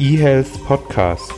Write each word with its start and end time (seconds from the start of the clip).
eHealth 0.00 0.64
Podcast. 0.64 1.34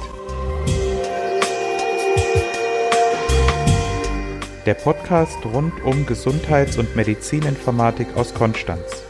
Der 4.65 4.75
Podcast 4.75 5.45
rund 5.45 5.83
um 5.83 6.07
Gesundheits- 6.07 6.79
und 6.79 6.95
Medizininformatik 6.95 8.17
aus 8.17 8.33
Konstanz. 8.33 9.03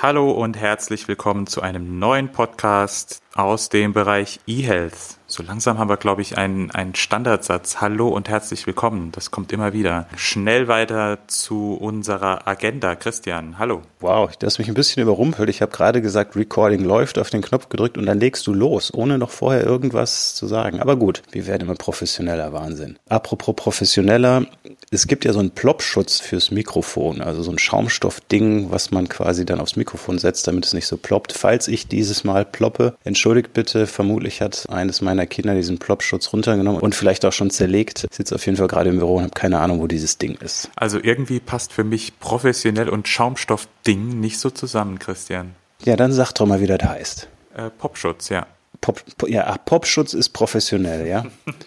Hallo 0.00 0.30
und 0.30 0.56
herzlich 0.56 1.06
willkommen 1.06 1.46
zu 1.46 1.60
einem 1.60 1.98
neuen 1.98 2.32
Podcast 2.32 3.20
aus 3.34 3.68
dem 3.68 3.92
Bereich 3.92 4.40
eHealth. 4.46 5.18
So 5.36 5.42
langsam 5.42 5.76
haben 5.78 5.90
wir, 5.90 5.98
glaube 5.98 6.22
ich, 6.22 6.38
einen, 6.38 6.70
einen 6.70 6.94
Standardsatz. 6.94 7.82
Hallo 7.82 8.08
und 8.08 8.30
herzlich 8.30 8.66
willkommen. 8.66 9.12
Das 9.12 9.30
kommt 9.30 9.52
immer 9.52 9.74
wieder. 9.74 10.06
Schnell 10.16 10.66
weiter 10.66 11.18
zu 11.26 11.74
unserer 11.74 12.48
Agenda. 12.48 12.96
Christian, 12.96 13.58
hallo. 13.58 13.82
Wow, 14.00 14.34
das 14.38 14.54
hast 14.54 14.58
mich 14.60 14.68
ein 14.68 14.74
bisschen 14.74 15.02
überrumpelt. 15.02 15.50
Ich 15.50 15.60
habe 15.60 15.72
gerade 15.72 16.00
gesagt, 16.00 16.36
Recording 16.36 16.82
läuft, 16.82 17.18
auf 17.18 17.28
den 17.28 17.42
Knopf 17.42 17.68
gedrückt 17.68 17.98
und 17.98 18.06
dann 18.06 18.18
legst 18.18 18.46
du 18.46 18.54
los, 18.54 18.90
ohne 18.94 19.18
noch 19.18 19.28
vorher 19.28 19.62
irgendwas 19.62 20.34
zu 20.34 20.46
sagen. 20.46 20.80
Aber 20.80 20.96
gut, 20.96 21.22
wir 21.32 21.46
werden 21.46 21.64
immer 21.64 21.74
professioneller. 21.74 22.54
Wahnsinn. 22.54 22.98
Apropos 23.10 23.54
professioneller, 23.56 24.46
es 24.90 25.06
gibt 25.06 25.26
ja 25.26 25.34
so 25.34 25.40
einen 25.40 25.50
Ploppschutz 25.50 26.18
fürs 26.18 26.50
Mikrofon, 26.50 27.20
also 27.20 27.42
so 27.42 27.50
ein 27.50 27.58
Schaumstoffding, 27.58 28.70
was 28.70 28.90
man 28.90 29.06
quasi 29.08 29.44
dann 29.44 29.60
aufs 29.60 29.76
Mikrofon 29.76 30.18
setzt, 30.18 30.48
damit 30.48 30.64
es 30.64 30.72
nicht 30.72 30.86
so 30.86 30.96
ploppt. 30.96 31.32
Falls 31.32 31.68
ich 31.68 31.88
dieses 31.88 32.24
Mal 32.24 32.46
ploppe, 32.46 32.96
entschuldigt 33.04 33.52
bitte, 33.52 33.86
vermutlich 33.86 34.40
hat 34.40 34.66
eines 34.70 35.02
meiner 35.02 35.25
meiner 35.26 35.28
Kinder 35.28 35.54
diesen 35.54 35.78
Plopschutz 35.78 36.32
runtergenommen 36.32 36.80
und 36.80 36.94
vielleicht 36.94 37.24
auch 37.24 37.32
schon 37.32 37.50
zerlegt. 37.50 38.06
Sitze 38.10 38.34
auf 38.34 38.46
jeden 38.46 38.56
Fall 38.56 38.68
gerade 38.68 38.90
im 38.90 38.98
Büro 38.98 39.16
und 39.16 39.24
habe 39.24 39.32
keine 39.34 39.58
Ahnung, 39.58 39.80
wo 39.80 39.86
dieses 39.86 40.18
Ding 40.18 40.36
ist. 40.36 40.70
Also 40.76 40.98
irgendwie 41.02 41.40
passt 41.40 41.72
für 41.72 41.84
mich 41.84 42.18
professionell 42.20 42.88
und 42.88 43.08
Schaumstoffding 43.08 44.20
nicht 44.20 44.38
so 44.38 44.50
zusammen, 44.50 44.98
Christian. 44.98 45.54
Ja, 45.84 45.96
dann 45.96 46.12
sag 46.12 46.32
doch 46.32 46.46
mal, 46.46 46.60
wie 46.60 46.66
das 46.66 46.82
heißt. 46.82 47.28
Äh, 47.54 47.70
Popschutz, 47.70 48.28
ja. 48.28 48.46
Pop, 48.80 49.02
ja, 49.26 49.46
ach, 49.46 49.58
Popschutz 49.64 50.14
ist 50.14 50.30
professionell, 50.30 51.06
ja. 51.06 51.24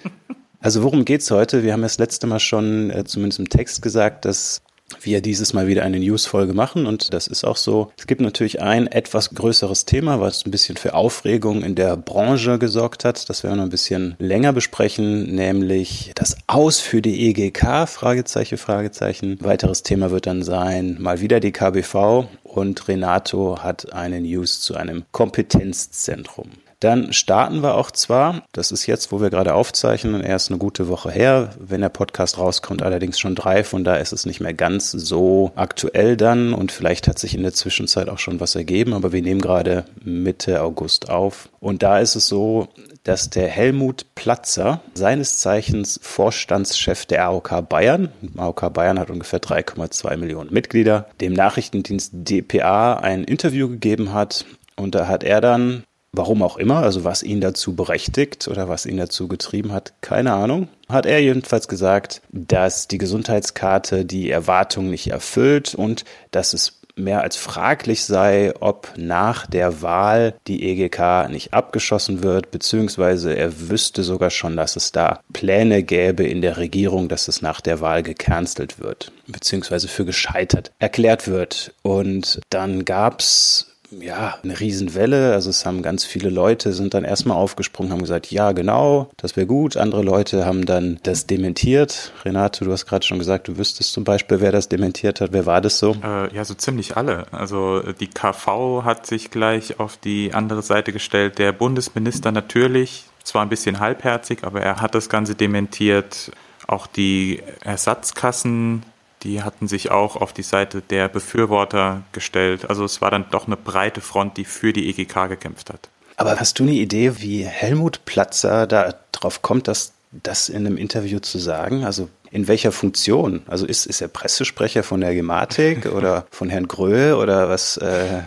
also 0.60 0.84
worum 0.84 1.06
geht's 1.06 1.30
heute? 1.32 1.64
Wir 1.64 1.74
haben 1.74 1.82
das 1.82 1.98
letzte 1.98 2.28
Mal 2.28 2.40
schon 2.40 2.90
äh, 2.92 3.04
zumindest 3.04 3.40
im 3.40 3.50
Text 3.50 3.82
gesagt, 3.82 4.26
dass 4.26 4.62
wir 5.02 5.22
dieses 5.22 5.54
Mal 5.54 5.68
wieder 5.68 5.84
eine 5.84 6.00
News-Folge 6.00 6.54
machen 6.54 6.86
und 6.86 7.14
das 7.14 7.28
ist 7.28 7.44
auch 7.44 7.58
so. 7.58 7.92
Es 7.98 8.08
gibt 8.08 8.22
natürlich 8.22 8.62
ein 8.62 8.88
etwas 8.88 9.32
größeres 9.32 9.86
Thema, 9.86 10.20
was 10.20 10.46
ein 10.46 10.52
bisschen 10.52 10.78
für 10.78 10.94
Aufregung 10.94 11.64
in 11.64 11.76
der 11.76 11.98
Branche 11.98 12.60
gesorgt 12.60 13.06
hat. 13.06 13.30
Das 13.30 13.44
werden 13.44 13.54
wir 13.54 13.58
noch 13.58 13.64
ein 13.64 13.70
bisschen 13.70 14.16
länger 14.20 14.54
besprechen, 14.54 15.34
nämlich 15.34 16.12
das 16.16 16.38
Aus 16.48 16.80
für 16.80 17.02
die 17.02 17.30
EGK, 17.30 17.88
Fragezeichen, 17.88 18.58
Fragezeichen. 18.58 19.38
Weiteres 19.42 19.84
Thema 19.84 20.12
wird 20.12 20.26
dann 20.26 20.44
sein, 20.44 20.98
mal 21.00 21.22
wieder 21.22 21.40
die 21.40 21.52
KBV 21.52 22.28
und 22.44 22.88
Renato 22.88 23.60
hat 23.62 23.94
eine 23.94 24.22
News 24.22 24.62
zu 24.62 24.76
einem 24.76 25.04
Kompetenzzentrum. 25.12 26.50
Dann 26.80 27.12
starten 27.12 27.62
wir 27.62 27.76
auch 27.76 27.92
zwar, 27.92 28.44
das 28.54 28.72
ist 28.72 28.86
jetzt, 28.86 29.12
wo 29.12 29.20
wir 29.20 29.30
gerade 29.30 29.54
aufzeichnen, 29.54 30.22
erst 30.22 30.50
eine 30.50 30.60
gute 30.60 30.88
Woche 30.88 31.12
her, 31.12 31.50
wenn 31.60 31.82
der 31.82 31.90
Podcast 31.90 32.38
rauskommt, 32.38 32.82
allerdings 32.82 33.20
schon 33.20 33.36
drei, 33.36 33.66
von 33.66 33.84
da 33.84 33.98
ist 33.98 34.14
es 34.14 34.26
nicht 34.26 34.40
mehr 34.40 34.54
ganz 34.54 34.92
so 34.92 35.52
aktuell 35.56 36.16
dann. 36.16 36.54
Und 36.54 36.72
vielleicht 36.72 37.08
hat 37.08 37.20
sich 37.20 37.36
in 37.36 37.44
der 37.44 37.54
Zwischenzeit 37.54 38.08
auch 38.08 38.18
schon 38.18 38.40
was 38.40 38.56
ergeben, 38.56 38.94
aber 38.94 39.12
wir 39.12 39.22
nehmen 39.22 39.42
gerade 39.42 39.84
Mitte 40.04 40.62
August 40.62 41.10
auf. 41.10 41.50
Und 41.60 41.84
da 41.84 42.00
ist 42.00 42.16
es 42.16 42.28
so, 42.28 42.70
dass 43.04 43.30
der 43.30 43.48
Helmut 43.48 44.06
Platzer, 44.16 44.82
seines 44.94 45.38
Zeichens 45.38 46.00
Vorstandschef 46.02 47.06
der 47.06 47.26
AOK 47.26 47.68
Bayern, 47.68 48.10
AOK 48.38 48.74
Bayern 48.74 49.00
hat 49.00 49.10
ungefähr 49.10 49.42
3,2 49.42 50.16
Millionen 50.16 50.54
Mitglieder, 50.54 51.08
dem 51.20 51.34
Nachrichtendienst 51.34 52.14
dpa 52.14 52.94
ein 52.94 53.26
Interview 53.26 53.68
gegeben 53.68 54.14
hat. 54.14 54.46
Und 54.78 54.96
da 54.96 55.08
hat 55.08 55.26
er 55.26 55.42
dann 55.42 55.84
Warum 56.12 56.42
auch 56.42 56.58
immer, 56.58 56.78
also 56.78 57.04
was 57.04 57.22
ihn 57.24 57.40
dazu 57.40 57.76
berechtigt 57.76 58.48
oder 58.48 58.68
was 58.68 58.86
ihn 58.86 58.98
dazu 58.98 59.28
getrieben 59.28 59.72
hat, 59.72 59.94
keine 60.02 60.34
Ahnung. 60.34 60.68
Hat 60.88 61.06
er 61.06 61.22
jedenfalls 61.22 61.68
gesagt, 61.68 62.22
dass 62.32 62.88
die 62.88 62.98
Gesundheitskarte 62.98 64.06
die 64.06 64.32
Erwartungen 64.32 64.90
nicht 64.90 65.12
erfüllt 65.12 65.76
und 65.76 66.06
dass 66.32 66.54
es 66.54 66.80
mehr 67.00 67.22
als 67.22 67.36
fraglich 67.36 68.04
sei, 68.04 68.54
ob 68.60 68.94
nach 68.98 69.48
der 69.48 69.82
Wahl 69.82 70.36
die 70.48 70.64
EGK 70.64 71.30
nicht 71.30 71.54
abgeschossen 71.54 72.22
wird, 72.24 72.52
beziehungsweise 72.52 73.34
er 73.34 73.70
wüsste 73.70 74.04
sogar 74.04 74.30
schon, 74.30 74.58
dass 74.58 74.76
es 74.76 74.92
da 74.92 75.22
Pläne 75.34 75.84
gäbe 75.84 76.24
in 76.26 76.42
der 76.42 76.58
Regierung, 76.58 77.08
dass 77.08 77.28
es 77.28 77.42
nach 77.42 77.62
der 77.62 77.82
Wahl 77.82 78.04
gecancelt 78.04 78.80
wird, 78.80 79.12
beziehungsweise 79.28 79.88
für 79.88 80.06
gescheitert 80.06 80.72
erklärt 80.80 81.28
wird. 81.28 81.74
Und 81.82 82.42
dann 82.50 82.86
gab's 82.86 83.69
ja, 83.92 84.36
eine 84.44 84.60
Riesenwelle. 84.60 85.34
Also 85.34 85.50
es 85.50 85.66
haben 85.66 85.82
ganz 85.82 86.06
viele 86.06 86.30
Leute 86.30 86.74
sind 86.74 86.94
dann 86.94 87.04
erstmal 87.04 87.38
aufgesprungen, 87.38 87.92
haben 87.92 88.02
gesagt, 88.02 88.32
ja, 88.32 88.52
genau, 88.52 89.10
das 89.18 89.36
wäre 89.36 89.48
gut. 89.48 89.78
Andere 89.78 90.04
Leute 90.04 90.46
haben 90.46 90.66
dann 90.66 91.00
das 91.04 91.28
dementiert. 91.28 92.12
Renate, 92.24 92.66
du 92.66 92.72
hast 92.72 92.86
gerade 92.86 93.06
schon 93.06 93.20
gesagt, 93.20 93.48
du 93.48 93.58
wüsstest 93.58 93.94
zum 93.94 94.04
Beispiel, 94.04 94.42
wer 94.42 94.52
das 94.52 94.70
dementiert 94.70 95.22
hat. 95.22 95.34
Wer 95.34 95.46
war 95.46 95.62
das 95.62 95.80
so? 95.80 95.96
Äh, 96.04 96.34
ja, 96.34 96.46
so 96.46 96.54
ziemlich 96.54 96.98
alle. 96.98 97.26
Also 97.32 97.82
die 98.00 98.08
KV 98.08 98.84
hat 98.84 99.06
sich 99.06 99.32
gleich 99.32 99.80
auf 99.80 99.98
die 99.98 100.34
andere 100.34 100.62
Seite 100.62 100.94
gestellt. 100.94 101.40
Der 101.40 101.52
Bundesminister 101.52 102.32
natürlich, 102.32 103.06
zwar 103.24 103.44
ein 103.44 103.50
bisschen 103.50 103.80
halbherzig, 103.80 104.44
aber 104.44 104.62
er 104.62 104.82
hat 104.82 104.96
das 104.96 105.10
Ganze 105.10 105.36
dementiert. 105.36 106.32
Auch 106.68 106.86
die 106.86 107.42
Ersatzkassen 107.64 108.84
die 109.24 109.44
hatten 109.44 109.68
sich 109.68 109.92
auch 109.92 110.16
auf 110.16 110.34
die 110.34 110.44
Seite 110.44 110.82
der 110.82 111.10
Befürworter 111.10 112.04
gestellt. 112.12 112.70
Also 112.70 112.86
es 112.86 113.02
war 113.02 113.12
dann 113.12 113.26
doch 113.32 113.48
eine 113.48 113.58
breite 113.58 114.02
Front, 114.02 114.38
die 114.38 114.46
für 114.46 114.74
die 114.74 114.90
EGK 114.90 115.28
gekämpft 115.28 115.70
hat. 115.70 115.90
Aber 116.16 116.38
hast 116.40 116.60
du 116.60 116.64
eine 116.64 116.74
Idee, 116.74 117.22
wie 117.22 117.46
Helmut 117.46 118.06
Platzer 118.06 118.68
da 118.68 118.94
drauf 119.12 119.42
kommt, 119.42 119.68
dass 119.68 119.94
das 120.12 120.50
in 120.50 120.66
einem 120.66 120.78
Interview 120.78 121.20
zu 121.20 121.38
sagen? 121.38 121.86
Also 121.86 122.10
in 122.32 122.48
welcher 122.48 122.72
Funktion? 122.72 123.44
Also 123.48 123.66
ist, 123.66 123.86
ist 123.86 124.02
er 124.02 124.08
Pressesprecher 124.08 124.84
von 124.84 125.02
der 125.02 125.16
Gematik 125.16 125.86
oder 125.94 126.26
von 126.32 126.50
Herrn 126.50 126.68
Gröhe 126.68 127.18
oder 127.18 127.50
was? 127.50 127.78
Äh, 127.78 128.22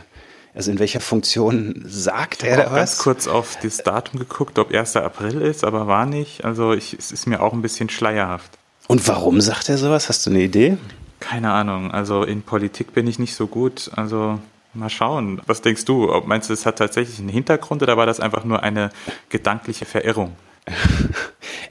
also 0.54 0.70
in 0.70 0.78
welcher 0.78 1.00
Funktion 1.00 1.82
sagt 1.86 2.44
er 2.44 2.56
da 2.56 2.58
was? 2.58 2.64
Ich 2.64 2.66
habe 2.66 2.76
ganz 2.76 2.98
kurz 2.98 3.26
auf 3.26 3.56
das 3.62 3.78
Datum 3.78 4.20
geguckt, 4.20 4.58
ob 4.58 4.72
1. 4.72 4.96
April 4.96 5.40
ist, 5.40 5.64
aber 5.64 5.86
war 5.86 6.04
nicht. 6.04 6.44
Also 6.44 6.74
ich, 6.74 6.92
es 6.92 7.10
ist 7.10 7.26
mir 7.26 7.42
auch 7.42 7.54
ein 7.54 7.62
bisschen 7.62 7.88
schleierhaft. 7.88 8.58
Und 8.88 9.06
warum 9.08 9.40
sagt 9.40 9.68
er 9.68 9.78
sowas? 9.78 10.08
Hast 10.08 10.26
du 10.26 10.30
eine 10.30 10.42
Idee? 10.42 10.76
Keine 11.20 11.52
Ahnung. 11.52 11.90
Also 11.90 12.24
in 12.24 12.42
Politik 12.42 12.92
bin 12.92 13.06
ich 13.06 13.18
nicht 13.18 13.34
so 13.34 13.46
gut. 13.46 13.90
Also 13.96 14.38
mal 14.74 14.90
schauen. 14.90 15.40
Was 15.46 15.62
denkst 15.62 15.84
du? 15.84 16.10
Meinst 16.26 16.48
du, 16.48 16.54
es 16.54 16.66
hat 16.66 16.78
tatsächlich 16.78 17.18
einen 17.18 17.28
Hintergrund 17.28 17.82
oder 17.82 17.96
war 17.96 18.06
das 18.06 18.20
einfach 18.20 18.44
nur 18.44 18.62
eine 18.62 18.90
gedankliche 19.28 19.84
Verirrung? 19.84 20.36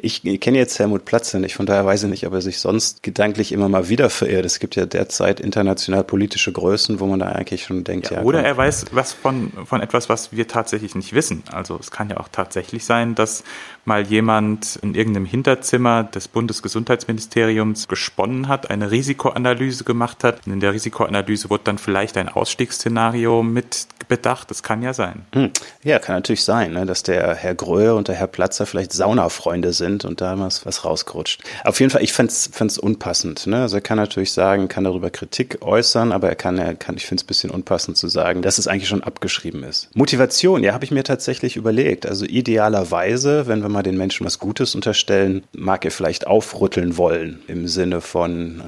Ich 0.03 0.23
kenne 0.41 0.57
jetzt 0.57 0.79
Helmut 0.79 1.05
Platze 1.05 1.39
nicht, 1.39 1.55
von 1.55 1.67
daher 1.67 1.85
weiß 1.85 2.03
ich 2.03 2.09
nicht, 2.09 2.25
ob 2.25 2.33
er 2.33 2.41
sich 2.41 2.59
sonst 2.59 3.03
gedanklich 3.03 3.51
immer 3.51 3.69
mal 3.69 3.87
wieder 3.87 4.09
verirrt. 4.09 4.45
Es 4.45 4.59
gibt 4.59 4.75
ja 4.75 4.87
derzeit 4.87 5.39
international 5.39 6.03
politische 6.03 6.51
Größen, 6.51 6.99
wo 6.99 7.05
man 7.05 7.19
da 7.19 7.27
eigentlich 7.27 7.63
schon 7.63 7.83
denkt, 7.83 8.09
ja. 8.09 8.17
ja 8.17 8.23
oder 8.23 8.39
komm. 8.39 8.45
er 8.45 8.57
weiß 8.57 8.85
was 8.93 9.13
von, 9.13 9.51
von 9.65 9.79
etwas, 9.79 10.09
was 10.09 10.31
wir 10.31 10.47
tatsächlich 10.47 10.95
nicht 10.95 11.13
wissen. 11.13 11.43
Also 11.51 11.77
es 11.79 11.91
kann 11.91 12.09
ja 12.09 12.17
auch 12.17 12.29
tatsächlich 12.31 12.83
sein, 12.83 13.13
dass 13.13 13.43
mal 13.85 14.01
jemand 14.01 14.79
in 14.81 14.95
irgendeinem 14.95 15.25
Hinterzimmer 15.25 16.03
des 16.03 16.27
Bundesgesundheitsministeriums 16.27 17.87
gesponnen 17.87 18.47
hat, 18.47 18.71
eine 18.71 18.89
Risikoanalyse 18.89 19.83
gemacht 19.83 20.23
hat. 20.23 20.47
Und 20.47 20.53
in 20.53 20.59
der 20.61 20.73
Risikoanalyse 20.73 21.49
wurde 21.51 21.63
dann 21.65 21.77
vielleicht 21.77 22.17
ein 22.17 22.29
Ausstiegsszenario 22.29 23.43
mit 23.43 23.87
bedacht. 24.07 24.49
Das 24.49 24.63
kann 24.63 24.81
ja 24.81 24.93
sein. 24.93 25.25
Hm. 25.33 25.51
Ja, 25.83 25.99
kann 25.99 26.15
natürlich 26.15 26.43
sein, 26.43 26.73
ne, 26.73 26.85
dass 26.85 27.03
der 27.03 27.35
Herr 27.35 27.55
Gröhe 27.55 27.95
und 27.95 28.07
der 28.07 28.15
Herr 28.15 28.27
Platzer 28.27 28.65
vielleicht 28.65 28.93
Saunafreunde 28.93 29.73
sind 29.73 29.90
und 29.99 30.21
da 30.21 30.37
was, 30.39 30.65
was 30.65 30.85
rausgerutscht. 30.85 31.41
Auf 31.63 31.79
jeden 31.79 31.91
Fall, 31.91 32.03
ich 32.03 32.13
fände 32.13 32.31
es 32.31 32.77
unpassend. 32.77 33.47
Ne? 33.47 33.61
Also 33.61 33.77
er 33.77 33.81
kann 33.81 33.97
natürlich 33.97 34.31
sagen, 34.31 34.67
kann 34.67 34.83
darüber 34.83 35.09
Kritik 35.09 35.59
äußern, 35.61 36.11
aber 36.11 36.29
er 36.29 36.35
kann, 36.35 36.57
er 36.57 36.75
kann 36.75 36.97
ich 36.97 37.05
finde 37.05 37.21
es 37.21 37.25
ein 37.25 37.27
bisschen 37.27 37.49
unpassend 37.51 37.97
zu 37.97 38.07
sagen, 38.07 38.41
dass 38.41 38.57
es 38.57 38.67
eigentlich 38.67 38.87
schon 38.87 39.03
abgeschrieben 39.03 39.63
ist. 39.63 39.89
Motivation, 39.95 40.63
ja, 40.63 40.73
habe 40.73 40.85
ich 40.85 40.91
mir 40.91 41.03
tatsächlich 41.03 41.55
überlegt. 41.55 42.05
Also 42.05 42.25
idealerweise, 42.25 43.47
wenn 43.47 43.61
wir 43.61 43.69
mal 43.69 43.83
den 43.83 43.97
Menschen 43.97 44.25
was 44.25 44.39
Gutes 44.39 44.75
unterstellen, 44.75 45.43
mag 45.53 45.85
er 45.85 45.91
vielleicht 45.91 46.27
aufrütteln 46.27 46.97
wollen 46.97 47.41
im 47.47 47.67
Sinne 47.67 48.01
von 48.01 48.61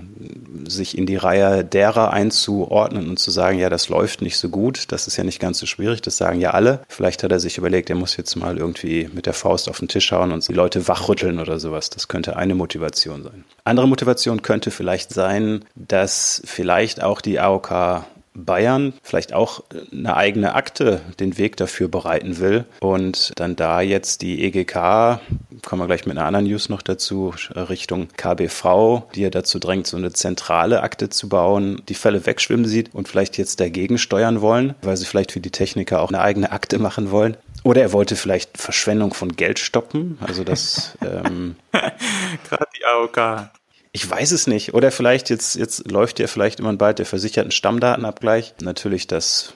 sich 0.67 0.97
in 0.97 1.05
die 1.05 1.15
Reihe 1.15 1.63
derer 1.63 2.11
einzuordnen 2.11 3.09
und 3.09 3.19
zu 3.19 3.31
sagen, 3.31 3.59
ja, 3.59 3.69
das 3.69 3.89
läuft 3.89 4.21
nicht 4.21 4.37
so 4.37 4.49
gut, 4.49 4.91
das 4.91 5.07
ist 5.07 5.17
ja 5.17 5.23
nicht 5.23 5.39
ganz 5.39 5.59
so 5.59 5.65
schwierig, 5.65 6.01
das 6.01 6.17
sagen 6.17 6.39
ja 6.39 6.51
alle. 6.51 6.79
Vielleicht 6.87 7.23
hat 7.23 7.31
er 7.31 7.39
sich 7.39 7.57
überlegt, 7.57 7.89
er 7.89 7.95
muss 7.95 8.17
jetzt 8.17 8.35
mal 8.35 8.57
irgendwie 8.57 9.09
mit 9.13 9.25
der 9.25 9.33
Faust 9.33 9.69
auf 9.69 9.79
den 9.79 9.87
Tisch 9.87 10.11
hauen 10.11 10.31
und 10.31 10.47
die 10.47 10.53
Leute 10.53 10.87
wachrütteln 11.03 11.39
oder 11.39 11.59
sowas. 11.59 11.89
Das 11.89 12.07
könnte 12.07 12.37
eine 12.37 12.55
Motivation 12.55 13.23
sein. 13.23 13.43
Andere 13.63 13.87
Motivation 13.87 14.41
könnte 14.41 14.71
vielleicht 14.71 15.13
sein, 15.13 15.65
dass 15.75 16.41
vielleicht 16.45 17.03
auch 17.03 17.21
die 17.21 17.39
AOK 17.39 18.05
Bayern 18.35 18.93
vielleicht 19.03 19.33
auch 19.33 19.63
eine 19.91 20.15
eigene 20.17 20.55
Akte 20.55 21.01
den 21.19 21.37
Weg 21.37 21.55
dafür 21.57 21.87
bereiten 21.87 22.39
will 22.39 22.65
und 22.79 23.31
dann 23.35 23.55
da 23.55 23.81
jetzt 23.81 24.23
die 24.23 24.43
EGK, 24.43 25.19
kommen 25.63 25.81
wir 25.81 25.85
gleich 25.85 26.05
mit 26.05 26.17
einer 26.17 26.25
anderen 26.25 26.47
News 26.47 26.67
noch 26.67 26.81
dazu, 26.81 27.33
Richtung 27.55 28.07
KBV, 28.17 29.03
die 29.13 29.21
ja 29.21 29.29
dazu 29.29 29.59
drängt, 29.59 29.85
so 29.85 29.97
eine 29.97 30.13
zentrale 30.13 30.81
Akte 30.81 31.09
zu 31.09 31.29
bauen, 31.29 31.83
die 31.89 31.93
Fälle 31.93 32.25
wegschwimmen 32.25 32.65
sieht 32.65 32.93
und 32.95 33.07
vielleicht 33.07 33.37
jetzt 33.37 33.59
dagegen 33.59 33.99
steuern 33.99 34.41
wollen, 34.41 34.73
weil 34.81 34.97
sie 34.97 35.05
vielleicht 35.05 35.31
für 35.31 35.39
die 35.39 35.51
Techniker 35.51 36.01
auch 36.01 36.09
eine 36.09 36.21
eigene 36.21 36.51
Akte 36.51 36.79
machen 36.79 37.11
wollen. 37.11 37.37
Oder 37.63 37.81
er 37.81 37.93
wollte 37.93 38.15
vielleicht 38.15 38.57
Verschwendung 38.57 39.13
von 39.13 39.35
Geld 39.35 39.57
stoppen, 39.59 40.17
also 40.21 40.43
das 40.43 40.97
ähm, 41.01 41.55
gerade 41.71 42.67
die 42.77 42.85
AOK. 42.85 43.49
Ich 43.93 44.09
weiß 44.09 44.31
es 44.31 44.47
nicht. 44.47 44.73
Oder 44.73 44.91
vielleicht 44.91 45.29
jetzt, 45.29 45.55
jetzt 45.55 45.89
läuft 45.89 46.19
ja 46.19 46.27
vielleicht 46.27 46.59
immer 46.59 46.73
bald 46.73 46.99
der 46.99 47.05
versicherten 47.05 47.51
Stammdatenabgleich. 47.51 48.55
Natürlich 48.61 49.05
das 49.07 49.53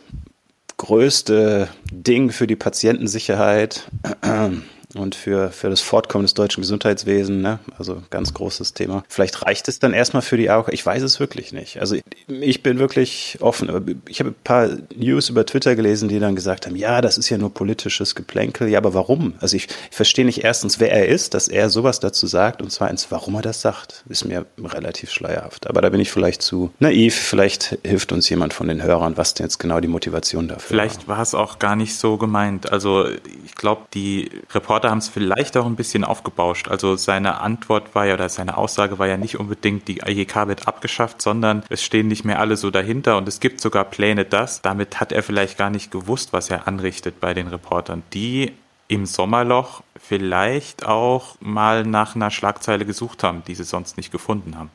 größte 0.77 1.68
Ding 1.92 2.31
für 2.31 2.45
die 2.45 2.56
Patientensicherheit 2.56 3.89
und 4.97 5.15
für, 5.15 5.51
für 5.51 5.69
das 5.69 5.81
Fortkommen 5.81 6.23
des 6.23 6.33
deutschen 6.33 6.61
Gesundheitswesens, 6.61 7.41
ne? 7.41 7.59
also 7.77 8.01
ganz 8.09 8.33
großes 8.33 8.73
Thema. 8.73 9.03
Vielleicht 9.09 9.45
reicht 9.45 9.67
es 9.67 9.79
dann 9.79 9.94
erstmal 9.94 10.21
für 10.21 10.38
die 10.38 10.49
AOK. 10.49 10.73
Ich 10.73 10.85
weiß 10.85 11.03
es 11.03 11.19
wirklich 11.19 11.53
nicht. 11.53 11.79
Also 11.79 11.97
ich 12.27 12.63
bin 12.63 12.79
wirklich 12.79 13.38
offen. 13.41 14.01
Ich 14.07 14.19
habe 14.19 14.31
ein 14.31 14.35
paar 14.44 14.69
News 14.95 15.29
über 15.29 15.45
Twitter 15.45 15.75
gelesen, 15.75 16.09
die 16.09 16.19
dann 16.19 16.35
gesagt 16.35 16.65
haben, 16.65 16.75
ja, 16.75 17.01
das 17.01 17.17
ist 17.17 17.29
ja 17.29 17.38
nur 17.38 17.53
politisches 17.53 18.15
Geplänkel. 18.15 18.67
Ja, 18.67 18.79
aber 18.79 18.94
warum? 18.94 19.33
Also 19.39 19.55
ich, 19.55 19.67
ich 19.89 19.95
verstehe 19.95 20.25
nicht 20.25 20.44
erstens, 20.44 20.79
wer 20.79 20.91
er 20.91 21.07
ist, 21.07 21.33
dass 21.33 21.47
er 21.47 21.69
sowas 21.69 21.99
dazu 21.99 22.27
sagt 22.27 22.61
und 22.61 22.71
zweitens, 22.71 23.07
warum 23.09 23.35
er 23.35 23.41
das 23.41 23.61
sagt, 23.61 24.03
ist 24.09 24.25
mir 24.25 24.45
relativ 24.61 25.11
schleierhaft. 25.11 25.67
Aber 25.67 25.81
da 25.81 25.89
bin 25.89 25.99
ich 25.99 26.11
vielleicht 26.11 26.41
zu 26.41 26.71
naiv. 26.79 27.15
Vielleicht 27.15 27.77
hilft 27.83 28.11
uns 28.11 28.29
jemand 28.29 28.53
von 28.53 28.67
den 28.67 28.83
Hörern, 28.83 29.17
was 29.17 29.33
denn 29.33 29.45
jetzt 29.45 29.59
genau 29.59 29.79
die 29.79 29.88
Motivation 29.88 30.47
dafür 30.47 30.67
Vielleicht 30.67 31.07
war, 31.07 31.17
war 31.17 31.23
es 31.23 31.33
auch 31.33 31.59
gar 31.59 31.75
nicht 31.75 31.95
so 31.95 32.17
gemeint. 32.17 32.71
Also 32.71 33.07
ich 33.07 33.55
glaube, 33.55 33.83
die 33.94 34.29
Reporter 34.53 34.87
Reporter 34.88 34.92
haben 34.92 34.98
es 35.00 35.07
vielleicht 35.10 35.57
auch 35.57 35.66
ein 35.66 35.75
bisschen 35.75 36.04
aufgebauscht. 36.04 36.69
Also 36.69 36.95
seine 36.95 37.42
Antwort 37.42 37.94
war 37.94 38.06
ja 38.06 38.13
oder 38.13 38.30
seine 38.30 38.57
Aussage 38.57 39.00
war 39.00 39.07
ja 39.07 39.18
nicht 39.18 39.38
unbedingt, 39.38 39.88
die 39.88 40.00
IEK 40.06 40.48
wird 40.48 40.68
abgeschafft, 40.68 41.22
sondern 41.22 41.63
es 41.69 41.84
stehen 41.84 42.07
nicht 42.07 42.24
mehr 42.24 42.39
alle 42.39 42.56
so 42.56 42.72
dahinter 42.72 43.18
und 43.18 43.28
es 43.28 43.39
gibt 43.39 43.60
sogar 43.60 43.84
Pläne, 43.86 44.25
das. 44.25 44.62
Damit 44.62 45.00
hat 45.00 45.12
er 45.12 45.24
vielleicht 45.24 45.57
gar 45.57 45.69
nicht 45.69 45.92
gewusst, 45.92 46.31
was 46.31 46.50
er 46.50 46.68
anrichtet 46.68 47.19
bei 47.19 47.34
den 47.34 47.48
Reportern, 47.48 48.04
die 48.13 48.54
im 48.88 49.06
Sommerloch 49.06 49.84
vielleicht 50.00 50.86
auch 50.86 51.36
mal 51.42 51.83
nach 51.83 52.16
einer 52.16 52.31
Schlagzeile 52.31 52.86
gesucht 52.86 53.24
haben, 53.24 53.44
die 53.45 53.56
sie 53.56 53.66
sonst 53.66 53.98
nicht 53.98 54.12
gefunden 54.12 54.57
haben. 54.57 54.69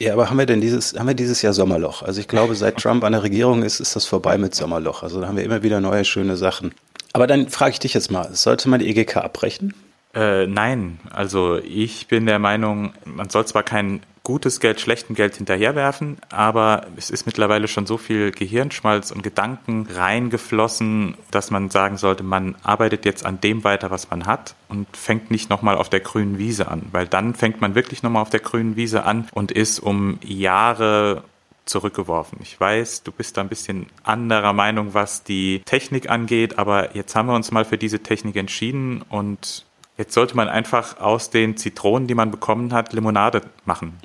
Ja, 0.00 0.12
aber 0.12 0.30
haben 0.30 0.38
wir 0.38 0.46
denn 0.46 0.60
dieses, 0.60 0.94
haben 0.96 1.08
wir 1.08 1.14
dieses 1.14 1.42
Jahr 1.42 1.52
Sommerloch? 1.52 2.04
Also 2.04 2.20
ich 2.20 2.28
glaube, 2.28 2.54
seit 2.54 2.76
Trump 2.76 3.02
an 3.02 3.12
der 3.12 3.24
Regierung 3.24 3.64
ist, 3.64 3.80
ist 3.80 3.96
das 3.96 4.04
vorbei 4.04 4.38
mit 4.38 4.54
Sommerloch. 4.54 5.02
Also 5.02 5.20
da 5.20 5.26
haben 5.26 5.36
wir 5.36 5.42
immer 5.42 5.64
wieder 5.64 5.80
neue 5.80 6.04
schöne 6.04 6.36
Sachen. 6.36 6.72
Aber 7.18 7.26
dann 7.26 7.48
frage 7.48 7.72
ich 7.72 7.80
dich 7.80 7.94
jetzt 7.94 8.12
mal, 8.12 8.32
sollte 8.32 8.68
man 8.68 8.78
die 8.78 8.88
EGK 8.90 9.16
abbrechen? 9.16 9.74
Äh, 10.14 10.46
nein, 10.46 11.00
also 11.10 11.58
ich 11.58 12.06
bin 12.06 12.26
der 12.26 12.38
Meinung, 12.38 12.92
man 13.04 13.28
soll 13.28 13.44
zwar 13.44 13.64
kein 13.64 14.02
gutes 14.22 14.60
Geld 14.60 14.78
schlechtem 14.78 15.16
Geld 15.16 15.34
hinterherwerfen, 15.34 16.18
aber 16.30 16.86
es 16.96 17.10
ist 17.10 17.26
mittlerweile 17.26 17.66
schon 17.66 17.86
so 17.86 17.98
viel 17.98 18.30
Gehirnschmalz 18.30 19.10
und 19.10 19.24
Gedanken 19.24 19.88
reingeflossen, 19.92 21.16
dass 21.32 21.50
man 21.50 21.70
sagen 21.70 21.96
sollte, 21.96 22.22
man 22.22 22.54
arbeitet 22.62 23.04
jetzt 23.04 23.26
an 23.26 23.40
dem 23.40 23.64
weiter, 23.64 23.90
was 23.90 24.10
man 24.10 24.24
hat 24.26 24.54
und 24.68 24.86
fängt 24.96 25.32
nicht 25.32 25.50
nochmal 25.50 25.76
auf 25.76 25.88
der 25.88 25.98
grünen 25.98 26.38
Wiese 26.38 26.68
an, 26.68 26.82
weil 26.92 27.08
dann 27.08 27.34
fängt 27.34 27.60
man 27.60 27.74
wirklich 27.74 28.04
nochmal 28.04 28.22
auf 28.22 28.30
der 28.30 28.38
grünen 28.38 28.76
Wiese 28.76 29.02
an 29.02 29.26
und 29.32 29.50
ist 29.50 29.80
um 29.80 30.20
Jahre 30.24 31.24
zurückgeworfen. 31.68 32.38
Ich 32.42 32.58
weiß, 32.58 33.02
du 33.02 33.12
bist 33.12 33.36
da 33.36 33.42
ein 33.42 33.48
bisschen 33.48 33.86
anderer 34.02 34.52
Meinung, 34.52 34.94
was 34.94 35.22
die 35.22 35.62
Technik 35.64 36.10
angeht, 36.10 36.58
aber 36.58 36.96
jetzt 36.96 37.14
haben 37.14 37.28
wir 37.28 37.34
uns 37.34 37.50
mal 37.50 37.64
für 37.64 37.78
diese 37.78 38.00
Technik 38.00 38.36
entschieden 38.36 39.02
und 39.08 39.64
jetzt 39.96 40.14
sollte 40.14 40.36
man 40.36 40.48
einfach 40.48 41.00
aus 41.00 41.30
den 41.30 41.56
Zitronen, 41.56 42.08
die 42.08 42.14
man 42.14 42.30
bekommen 42.30 42.72
hat, 42.72 42.92
Limonade 42.92 43.42
machen. 43.64 43.98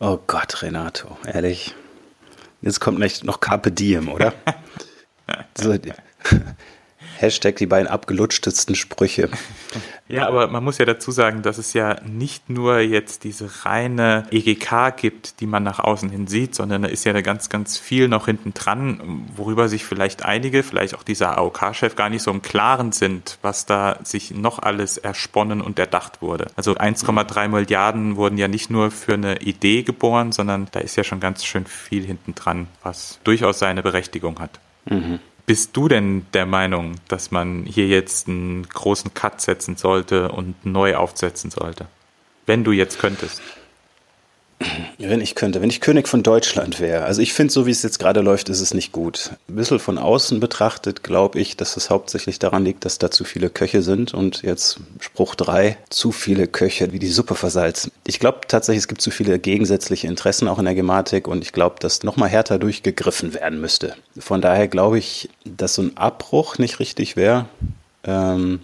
Oh 0.00 0.18
Gott, 0.26 0.62
Renato, 0.62 1.16
ehrlich. 1.26 1.74
Jetzt 2.62 2.80
kommt 2.80 2.98
noch 3.24 3.40
Carpe 3.40 3.70
Diem, 3.70 4.08
oder? 4.08 4.32
so, 5.58 5.76
Hashtag 7.24 7.56
die 7.56 7.66
beiden 7.66 7.88
abgelutschtesten 7.88 8.74
Sprüche. 8.74 9.28
Ja, 10.06 10.28
aber 10.28 10.48
man 10.48 10.62
muss 10.62 10.76
ja 10.76 10.84
dazu 10.84 11.10
sagen, 11.10 11.40
dass 11.40 11.56
es 11.56 11.72
ja 11.72 11.96
nicht 12.04 12.50
nur 12.50 12.80
jetzt 12.80 13.24
diese 13.24 13.64
reine 13.64 14.26
EGK 14.30 14.94
gibt, 14.98 15.40
die 15.40 15.46
man 15.46 15.62
nach 15.62 15.78
außen 15.78 16.10
hin 16.10 16.26
sieht, 16.26 16.54
sondern 16.54 16.82
da 16.82 16.88
ist 16.88 17.04
ja 17.04 17.14
da 17.14 17.22
ganz, 17.22 17.48
ganz 17.48 17.78
viel 17.78 18.08
noch 18.08 18.26
hinten 18.26 18.52
dran, 18.52 19.24
worüber 19.34 19.66
sich 19.70 19.86
vielleicht 19.86 20.22
einige, 20.22 20.62
vielleicht 20.62 20.94
auch 20.94 21.04
dieser 21.04 21.38
AOK-Chef 21.38 21.96
gar 21.96 22.10
nicht 22.10 22.22
so 22.22 22.30
im 22.30 22.42
Klaren 22.42 22.92
sind, 22.92 23.38
was 23.40 23.64
da 23.64 23.98
sich 24.02 24.32
noch 24.32 24.58
alles 24.58 24.98
ersponnen 24.98 25.62
und 25.62 25.78
erdacht 25.78 26.20
wurde. 26.20 26.48
Also 26.54 26.74
1,3 26.74 27.48
Milliarden 27.48 28.16
wurden 28.16 28.36
ja 28.36 28.46
nicht 28.46 28.68
nur 28.68 28.90
für 28.90 29.14
eine 29.14 29.40
Idee 29.40 29.84
geboren, 29.84 30.32
sondern 30.32 30.68
da 30.72 30.80
ist 30.80 30.96
ja 30.96 31.04
schon 31.04 31.20
ganz 31.20 31.46
schön 31.46 31.64
viel 31.64 32.04
hinten 32.04 32.34
dran, 32.34 32.68
was 32.82 33.20
durchaus 33.24 33.58
seine 33.58 33.82
Berechtigung 33.82 34.38
hat. 34.38 34.60
Mhm. 34.84 35.18
Bist 35.46 35.76
du 35.76 35.88
denn 35.88 36.26
der 36.32 36.46
Meinung, 36.46 36.94
dass 37.08 37.30
man 37.30 37.64
hier 37.66 37.86
jetzt 37.86 38.28
einen 38.28 38.66
großen 38.66 39.12
Cut 39.12 39.42
setzen 39.42 39.76
sollte 39.76 40.32
und 40.32 40.64
neu 40.64 40.96
aufsetzen 40.96 41.50
sollte? 41.50 41.86
Wenn 42.46 42.64
du 42.64 42.72
jetzt 42.72 42.98
könntest. 42.98 43.42
Wenn 44.98 45.20
ich 45.20 45.34
könnte, 45.34 45.60
wenn 45.60 45.70
ich 45.70 45.80
König 45.80 46.08
von 46.08 46.22
Deutschland 46.22 46.80
wäre. 46.80 47.04
Also 47.04 47.20
ich 47.20 47.32
finde, 47.32 47.52
so 47.52 47.66
wie 47.66 47.70
es 47.70 47.82
jetzt 47.82 47.98
gerade 47.98 48.20
läuft, 48.20 48.48
ist 48.48 48.60
es 48.60 48.72
nicht 48.72 48.92
gut. 48.92 49.32
Ein 49.48 49.56
bisschen 49.56 49.78
von 49.78 49.98
außen 49.98 50.40
betrachtet 50.40 51.02
glaube 51.02 51.40
ich, 51.40 51.56
dass 51.56 51.76
es 51.76 51.90
hauptsächlich 51.90 52.38
daran 52.38 52.64
liegt, 52.64 52.84
dass 52.84 52.98
da 52.98 53.10
zu 53.10 53.24
viele 53.24 53.50
Köche 53.50 53.82
sind 53.82 54.14
und 54.14 54.42
jetzt 54.42 54.78
Spruch 55.00 55.34
drei 55.34 55.76
zu 55.90 56.12
viele 56.12 56.46
Köche 56.46 56.92
wie 56.92 56.98
die 56.98 57.08
Suppe 57.08 57.34
versalzen. 57.34 57.92
Ich 58.06 58.20
glaube 58.20 58.40
tatsächlich, 58.48 58.82
es 58.82 58.88
gibt 58.88 59.02
zu 59.02 59.10
viele 59.10 59.38
gegensätzliche 59.38 60.06
Interessen 60.06 60.48
auch 60.48 60.58
in 60.58 60.64
der 60.64 60.74
Gematik 60.74 61.28
und 61.28 61.42
ich 61.42 61.52
glaube, 61.52 61.76
dass 61.80 62.02
nochmal 62.02 62.28
härter 62.28 62.58
durchgegriffen 62.58 63.34
werden 63.34 63.60
müsste. 63.60 63.96
Von 64.18 64.40
daher 64.40 64.68
glaube 64.68 64.98
ich, 64.98 65.28
dass 65.44 65.74
so 65.74 65.82
ein 65.82 65.96
Abbruch 65.96 66.58
nicht 66.58 66.78
richtig 66.78 67.16
wäre. 67.16 67.46
Ähm, 68.04 68.60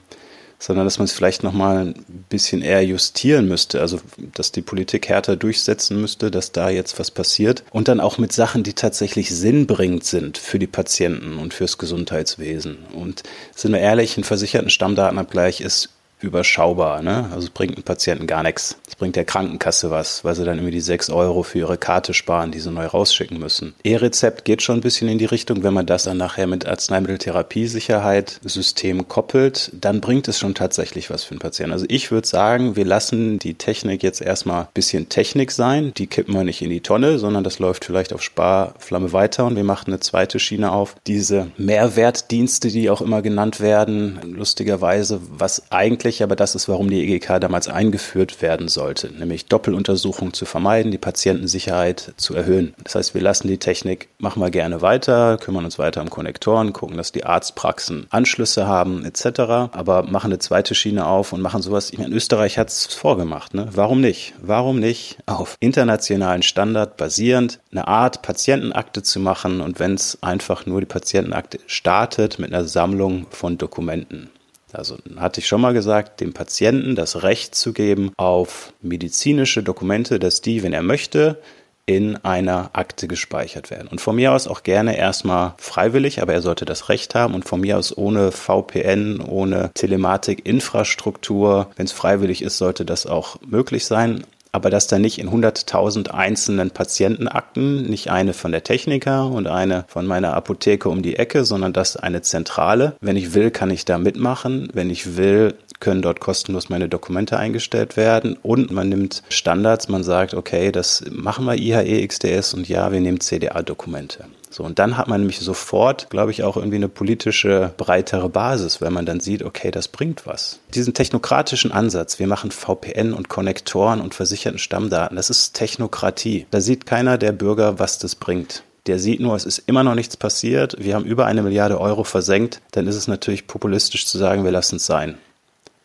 sondern 0.61 0.85
dass 0.85 0.99
man 0.99 1.07
es 1.07 1.12
vielleicht 1.12 1.43
nochmal 1.43 1.87
ein 1.87 2.25
bisschen 2.29 2.62
eher 2.62 2.85
justieren 2.85 3.49
müsste, 3.49 3.81
also 3.81 3.99
dass 4.35 4.53
die 4.53 4.62
Politik 4.62 5.09
härter 5.09 5.35
durchsetzen 5.35 6.01
müsste, 6.01 6.31
dass 6.31 6.53
da 6.53 6.69
jetzt 6.69 6.99
was 7.01 7.11
passiert 7.11 7.65
und 7.71 7.89
dann 7.89 7.99
auch 7.99 8.19
mit 8.19 8.33
Sachen, 8.33 8.62
die 8.62 8.75
tatsächlich 8.75 9.35
sinnbringend 9.35 10.05
sind 10.05 10.39
für 10.39 10.59
die 10.59 10.67
Patienten 10.67 11.39
und 11.39 11.55
fürs 11.55 11.79
Gesundheitswesen. 11.79 12.79
Und 12.93 13.23
sind 13.57 13.73
wir 13.73 13.81
ehrlich, 13.81 14.17
ein 14.17 14.25
versicherten 14.25 14.71
Stammdatenabgleich 14.71 15.62
ist 15.62 15.89
überschaubar. 16.20 17.02
Ne? 17.02 17.28
Also 17.32 17.46
es 17.46 17.50
bringt 17.50 17.76
dem 17.76 17.82
Patienten 17.82 18.26
gar 18.26 18.43
nichts. 18.43 18.76
Es 18.88 18.96
bringt 18.96 19.17
der 19.17 19.25
Krankenkasse 19.25 19.90
was, 19.90 20.25
weil 20.25 20.34
sie 20.34 20.44
dann 20.44 20.58
immer 20.58 20.70
die 20.70 20.81
sechs 20.81 21.11
Euro 21.11 21.43
für 21.43 21.59
ihre 21.59 21.78
Karte 21.78 22.14
sparen, 22.14 22.50
die 22.50 22.61
sie 22.61 22.71
neu 22.71 22.87
rausschicken 22.87 23.38
müssen. 23.38 23.75
E-Rezept 23.85 24.45
geht 24.45 24.62
schon 24.62 24.78
ein 24.78 24.83
bisschen 24.83 25.09
in 25.09 25.18
die 25.18 25.25
Richtung, 25.25 25.62
wenn 25.62 25.75
man 25.75 25.87
das 25.87 26.04
dann 26.04 26.16
nachher 26.16 26.47
mit 26.47 26.66
Arzneimitteltherapiesicherheit 26.66 28.40
System 28.45 29.09
koppelt, 29.09 29.71
dann 29.73 30.00
bringt 30.00 30.28
es 30.28 30.38
schon 30.38 30.54
tatsächlich 30.54 31.11
was 31.11 31.25
für 31.25 31.35
den 31.35 31.40
Patienten. 31.40 31.73
Also 31.73 31.87
ich 31.88 32.11
würde 32.11 32.26
sagen, 32.26 32.76
wir 32.76 32.85
lassen 32.85 33.38
die 33.38 33.54
Technik 33.54 34.02
jetzt 34.02 34.21
erstmal 34.21 34.62
ein 34.62 34.68
bisschen 34.75 35.09
Technik 35.09 35.52
sein. 35.52 35.92
Die 35.97 36.06
kippen 36.06 36.35
wir 36.35 36.45
nicht 36.45 36.62
in 36.62 36.71
die 36.71 36.80
Tonne, 36.80 37.18
sondern 37.18 37.45
das 37.45 37.59
läuft 37.59 37.85
vielleicht 37.85 38.12
auf 38.12 38.23
Sparflamme 38.23 39.12
weiter 39.12 39.47
und 39.47 39.56
wir 39.56 39.64
machen 39.64 39.88
eine 39.88 40.00
zweite 40.00 40.38
Schiene 40.38 40.73
auf. 40.73 40.97
Diese 41.06 41.50
Mehrwertdienste, 41.56 42.68
die 42.68 42.90
auch 42.90 43.00
immer 43.00 43.23
genannt 43.23 43.61
werden, 43.61 44.18
lustigerweise, 44.25 45.21
was 45.30 45.71
eigentlich 45.71 46.10
tatsächlich 46.11 46.25
aber 46.25 46.37
das 46.37 46.55
ist, 46.55 46.69
warum 46.69 46.90
die 46.90 47.02
EGK 47.02 47.40
damals 47.40 47.69
eingeführt 47.69 48.43
werden 48.43 48.69
sollte, 48.69 49.12
nämlich 49.12 49.47
Doppeluntersuchungen 49.47 50.33
zu 50.33 50.45
vermeiden, 50.45 50.90
die 50.90 50.99
Patientensicherheit 50.99 52.14
zu 52.17 52.35
erhöhen. 52.35 52.75
Das 52.83 52.97
heißt, 52.97 53.14
wir 53.14 53.23
lassen 53.23 53.47
die 53.47 53.59
Technik, 53.59 54.09
machen 54.19 54.43
wir 54.43 54.50
gerne 54.50 54.83
weiter, 54.83 55.38
kümmern 55.38 55.64
uns 55.64 55.79
weiter 55.79 56.02
um 56.02 56.11
Konnektoren, 56.11 56.73
gucken, 56.73 56.97
dass 56.97 57.12
die 57.12 57.25
Arztpraxen 57.25 58.07
Anschlüsse 58.11 58.67
haben 58.67 59.05
etc., 59.05 59.71
aber 59.73 60.02
machen 60.02 60.33
eine 60.33 60.40
zweite 60.40 60.75
Schiene 60.75 61.07
auf 61.07 61.33
und 61.33 61.43
machen 61.43 61.62
sowas. 61.62 61.90
Ich 61.93 61.99
meine, 61.99 62.14
Österreich 62.14 62.59
hat 62.59 62.69
es 62.69 62.87
vorgemacht. 62.87 63.55
Ne? 63.55 63.69
Warum 63.73 64.00
nicht? 64.00 64.35
Warum 64.43 64.81
nicht 64.81 65.19
auf 65.26 65.57
internationalen 65.61 66.43
Standard 66.43 66.97
basierend 66.97 67.61
eine 67.71 67.87
Art 67.87 68.23
Patientenakte 68.23 69.02
zu 69.02 69.21
machen 69.21 69.61
und 69.61 69.79
wenn 69.79 69.95
es 69.95 70.19
einfach 70.23 70.67
nur 70.67 70.81
die 70.81 70.87
Patientenakte 70.87 71.61
startet 71.67 72.38
mit 72.38 72.52
einer 72.52 72.64
Sammlung 72.64 73.26
von 73.31 73.59
Dokumenten. 73.59 74.31
Also 74.73 74.99
hatte 75.17 75.41
ich 75.41 75.49
schon 75.49 75.61
mal 75.61 75.75
gesagt, 75.75 76.21
dem 76.21 76.33
Patienten 76.33 76.95
das 76.95 77.23
Recht 77.23 77.55
zu 77.55 77.73
geben 77.73 78.12
auf 78.17 78.73
medizinische 78.83 79.62
Dokumente, 79.62 80.19
dass 80.19 80.41
die, 80.41 80.62
wenn 80.62 80.73
er 80.73 80.83
möchte, 80.83 81.39
in 81.87 82.17
einer 82.19 82.71
Akte 82.73 83.09
gespeichert 83.09 83.71
werden. 83.71 83.89
Und 83.89 84.00
von 84.00 84.15
mir 84.15 84.33
aus 84.33 84.47
auch 84.47 84.62
gerne 84.62 84.97
erstmal 84.97 85.55
freiwillig, 85.57 86.23
aber 86.23 86.33
er 86.33 86.41
sollte 86.41 86.65
das 86.65 86.89
Recht 86.89 87.17
haben 87.17 87.35
und 87.35 87.45
von 87.45 87.61
mir 87.61 87.79
aus 87.79 87.97
ohne 87.97 88.31
VPN, 88.31 89.21
ohne 89.21 89.73
Telematik-Infrastruktur. 89.75 91.71
Wenn 91.75 91.87
es 91.87 91.93
freiwillig 91.93 92.43
ist, 92.43 92.59
sollte 92.59 92.85
das 92.85 93.07
auch 93.07 93.39
möglich 93.45 93.87
sein. 93.87 94.25
Aber 94.52 94.71
dass 94.71 94.87
da 94.87 94.99
nicht 94.99 95.19
in 95.19 95.30
100.000 95.30 96.11
einzelnen 96.11 96.71
Patientenakten, 96.71 97.85
nicht 97.88 98.11
eine 98.11 98.33
von 98.33 98.52
der 98.52 98.64
Techniker 98.64 99.26
und 99.26 99.47
eine 99.47 99.85
von 99.88 100.07
meiner 100.07 100.35
Apotheke 100.35 100.88
um 100.88 101.02
die 101.02 101.16
Ecke, 101.16 101.45
sondern 101.45 101.73
dass 101.73 101.97
eine 101.97 102.23
zentrale, 102.23 102.97
wenn 103.00 103.16
ich 103.16 103.35
will, 103.35 103.50
kann 103.50 103.71
ich 103.71 103.85
da 103.85 103.99
mitmachen, 103.99 104.69
wenn 104.73 104.90
ich 104.90 105.16
will, 105.16 105.54
können 105.80 106.02
dort 106.02 106.20
kostenlos 106.20 106.68
meine 106.68 106.88
Dokumente 106.88 107.38
eingestellt 107.38 107.96
werden 107.96 108.38
und 108.42 108.70
man 108.70 108.88
nimmt 108.88 109.22
Standards, 109.28 109.88
man 109.88 110.04
sagt, 110.04 110.34
okay, 110.34 110.70
das 110.70 111.04
machen 111.10 111.46
wir 111.46 111.54
IHE 111.54 112.06
XDS 112.06 112.54
und 112.54 112.68
ja, 112.68 112.92
wir 112.92 113.00
nehmen 113.00 113.20
CDA-Dokumente. 113.20 114.26
So, 114.52 114.64
und 114.64 114.80
dann 114.80 114.96
hat 114.96 115.06
man 115.06 115.20
nämlich 115.20 115.38
sofort, 115.38 116.10
glaube 116.10 116.32
ich, 116.32 116.42
auch 116.42 116.56
irgendwie 116.56 116.76
eine 116.76 116.88
politische 116.88 117.72
breitere 117.76 118.28
Basis, 118.28 118.80
weil 118.80 118.90
man 118.90 119.06
dann 119.06 119.20
sieht, 119.20 119.44
okay, 119.44 119.70
das 119.70 119.87
bringt 119.87 120.26
was. 120.26 120.58
Diesen 120.75 120.92
technokratischen 120.92 121.70
Ansatz, 121.70 122.18
wir 122.18 122.26
machen 122.26 122.50
VPN 122.50 123.14
und 123.14 123.28
Konnektoren 123.28 124.00
und 124.00 124.14
versicherten 124.14 124.58
Stammdaten, 124.58 125.16
das 125.16 125.30
ist 125.30 125.54
Technokratie. 125.54 126.46
Da 126.50 126.60
sieht 126.60 126.84
keiner 126.84 127.16
der 127.16 127.30
Bürger, 127.30 127.78
was 127.78 127.99
das 127.99 128.16
bringt. 128.16 128.64
Der 128.87 128.99
sieht 128.99 129.20
nur, 129.20 129.37
es 129.37 129.44
ist 129.44 129.62
immer 129.66 129.84
noch 129.84 129.94
nichts 129.94 130.16
passiert, 130.16 130.75
wir 130.78 130.96
haben 130.96 131.04
über 131.04 131.26
eine 131.26 131.42
Milliarde 131.42 131.80
Euro 131.80 132.02
versenkt, 132.02 132.60
dann 132.72 132.88
ist 132.88 132.96
es 132.96 133.06
natürlich 133.06 133.46
populistisch 133.46 134.06
zu 134.06 134.18
sagen, 134.18 134.42
wir 134.42 134.50
lassen 134.50 134.76
es 134.76 134.87
sein. 134.87 135.16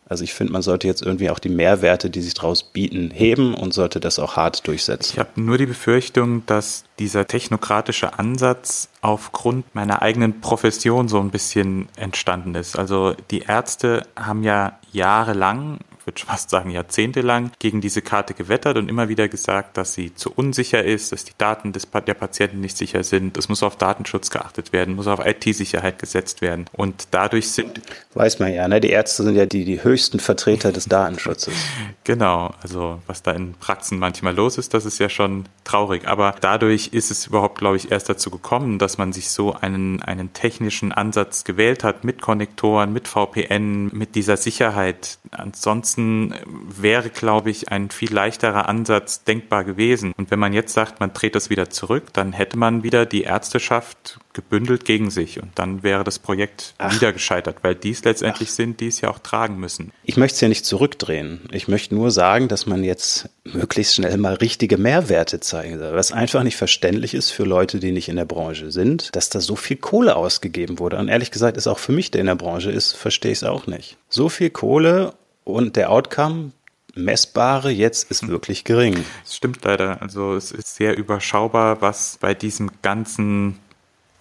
Also 0.08 0.22
ich 0.22 0.34
finde, 0.34 0.52
man 0.52 0.62
sollte 0.62 0.86
jetzt 0.86 1.02
irgendwie 1.02 1.30
auch 1.30 1.40
die 1.40 1.48
Mehrwerte, 1.48 2.10
die 2.10 2.22
sich 2.22 2.34
daraus 2.34 2.62
bieten, 2.62 3.10
heben 3.10 3.54
und 3.54 3.74
sollte 3.74 3.98
das 3.98 4.18
auch 4.18 4.36
hart 4.36 4.66
durchsetzen. 4.66 5.14
Ich 5.14 5.18
habe 5.18 5.30
nur 5.40 5.58
die 5.58 5.66
Befürchtung, 5.66 6.46
dass 6.46 6.84
dieser 7.00 7.26
technokratische 7.26 8.18
Ansatz 8.18 8.88
aufgrund 9.00 9.74
meiner 9.74 10.02
eigenen 10.02 10.40
Profession 10.40 11.08
so 11.08 11.18
ein 11.18 11.30
bisschen 11.30 11.88
entstanden 11.96 12.54
ist. 12.54 12.78
Also 12.78 13.14
die 13.30 13.40
Ärzte 13.40 14.06
haben 14.16 14.44
ja 14.44 14.78
jahrelang 14.92 15.78
würde 16.06 16.20
fast 16.20 16.50
sagen 16.50 16.70
jahrzehntelang, 16.70 17.50
gegen 17.58 17.80
diese 17.80 18.00
Karte 18.00 18.34
gewettert 18.34 18.76
und 18.76 18.88
immer 18.88 19.08
wieder 19.08 19.28
gesagt, 19.28 19.76
dass 19.76 19.94
sie 19.94 20.14
zu 20.14 20.32
unsicher 20.32 20.84
ist, 20.84 21.12
dass 21.12 21.24
die 21.24 21.32
Daten 21.36 21.72
des, 21.72 21.88
der 22.06 22.14
Patienten 22.14 22.60
nicht 22.60 22.76
sicher 22.76 23.02
sind. 23.02 23.36
Es 23.36 23.48
muss 23.48 23.62
auf 23.62 23.76
Datenschutz 23.76 24.30
geachtet 24.30 24.72
werden, 24.72 24.94
muss 24.94 25.08
auf 25.08 25.24
IT-Sicherheit 25.24 25.98
gesetzt 25.98 26.40
werden. 26.40 26.66
Und 26.72 27.08
dadurch 27.10 27.50
sind. 27.50 27.80
Weiß 28.14 28.38
man 28.38 28.52
ja, 28.52 28.68
ne? 28.68 28.80
Die 28.80 28.90
Ärzte 28.90 29.24
sind 29.24 29.34
ja 29.34 29.46
die, 29.46 29.64
die 29.64 29.82
höchsten 29.82 30.20
Vertreter 30.20 30.72
des 30.72 30.86
Datenschutzes. 30.86 31.54
genau. 32.04 32.54
Also, 32.62 33.02
was 33.06 33.22
da 33.22 33.32
in 33.32 33.54
Praxen 33.54 33.98
manchmal 33.98 34.34
los 34.34 34.58
ist, 34.58 34.74
das 34.74 34.86
ist 34.86 34.98
ja 34.98 35.08
schon 35.08 35.46
traurig. 35.64 36.06
Aber 36.06 36.34
dadurch 36.40 36.88
ist 36.88 37.10
es 37.10 37.26
überhaupt, 37.26 37.58
glaube 37.58 37.76
ich, 37.76 37.90
erst 37.90 38.08
dazu 38.08 38.30
gekommen, 38.30 38.78
dass 38.78 38.96
man 38.96 39.12
sich 39.12 39.30
so 39.30 39.54
einen, 39.54 40.02
einen 40.02 40.32
technischen 40.32 40.92
Ansatz 40.92 41.44
gewählt 41.44 41.82
hat 41.82 42.04
mit 42.04 42.22
Konnektoren, 42.22 42.92
mit 42.92 43.08
VPN, 43.08 43.88
mit 43.92 44.14
dieser 44.14 44.36
Sicherheit. 44.36 45.18
Ansonsten 45.32 45.95
Ansonsten 45.96 46.34
wäre, 46.80 47.10
glaube 47.10 47.50
ich, 47.50 47.70
ein 47.70 47.90
viel 47.90 48.12
leichterer 48.12 48.68
Ansatz 48.68 49.24
denkbar 49.24 49.64
gewesen. 49.64 50.12
Und 50.16 50.30
wenn 50.30 50.38
man 50.38 50.52
jetzt 50.52 50.74
sagt, 50.74 51.00
man 51.00 51.12
dreht 51.12 51.34
das 51.34 51.50
wieder 51.50 51.70
zurück, 51.70 52.12
dann 52.12 52.32
hätte 52.32 52.58
man 52.58 52.82
wieder 52.82 53.06
die 53.06 53.22
Ärzteschaft 53.22 54.18
gebündelt 54.32 54.84
gegen 54.84 55.10
sich 55.10 55.42
und 55.42 55.52
dann 55.54 55.82
wäre 55.82 56.04
das 56.04 56.18
Projekt 56.18 56.74
Ach. 56.76 56.94
wieder 56.94 57.14
gescheitert, 57.14 57.56
weil 57.62 57.74
dies 57.74 58.04
letztendlich 58.04 58.50
Ach. 58.50 58.54
sind, 58.54 58.80
die 58.80 58.88
es 58.88 59.00
ja 59.00 59.08
auch 59.08 59.18
tragen 59.18 59.58
müssen. 59.58 59.92
Ich 60.04 60.18
möchte 60.18 60.34
es 60.34 60.40
ja 60.42 60.48
nicht 60.48 60.66
zurückdrehen. 60.66 61.40
Ich 61.52 61.68
möchte 61.68 61.94
nur 61.94 62.10
sagen, 62.10 62.48
dass 62.48 62.66
man 62.66 62.84
jetzt 62.84 63.30
möglichst 63.44 63.94
schnell 63.94 64.18
mal 64.18 64.34
richtige 64.34 64.76
Mehrwerte 64.76 65.40
zeigen 65.40 65.78
soll, 65.78 65.94
was 65.94 66.12
einfach 66.12 66.42
nicht 66.42 66.56
verständlich 66.56 67.14
ist 67.14 67.30
für 67.30 67.44
Leute, 67.44 67.80
die 67.80 67.92
nicht 67.92 68.10
in 68.10 68.16
der 68.16 68.26
Branche 68.26 68.70
sind, 68.70 69.16
dass 69.16 69.30
da 69.30 69.40
so 69.40 69.56
viel 69.56 69.78
Kohle 69.78 70.16
ausgegeben 70.16 70.78
wurde. 70.78 70.98
Und 70.98 71.08
ehrlich 71.08 71.30
gesagt 71.30 71.56
ist 71.56 71.66
auch 71.66 71.78
für 71.78 71.92
mich, 71.92 72.10
der 72.10 72.20
in 72.20 72.26
der 72.26 72.34
Branche 72.34 72.70
ist, 72.70 72.92
verstehe 72.92 73.32
ich 73.32 73.38
es 73.38 73.44
auch 73.44 73.66
nicht. 73.66 73.96
So 74.10 74.28
viel 74.28 74.50
Kohle 74.50 75.14
und 75.46 75.76
der 75.76 75.90
Outcome, 75.92 76.50
messbare 76.96 77.70
jetzt 77.70 78.10
ist 78.10 78.26
wirklich 78.26 78.64
gering. 78.64 79.04
Es 79.24 79.36
stimmt 79.36 79.64
leider. 79.64 80.02
Also 80.02 80.34
es 80.34 80.50
ist 80.50 80.74
sehr 80.74 80.98
überschaubar, 80.98 81.80
was 81.80 82.18
bei 82.20 82.34
diesem 82.34 82.70
ganzen 82.82 83.58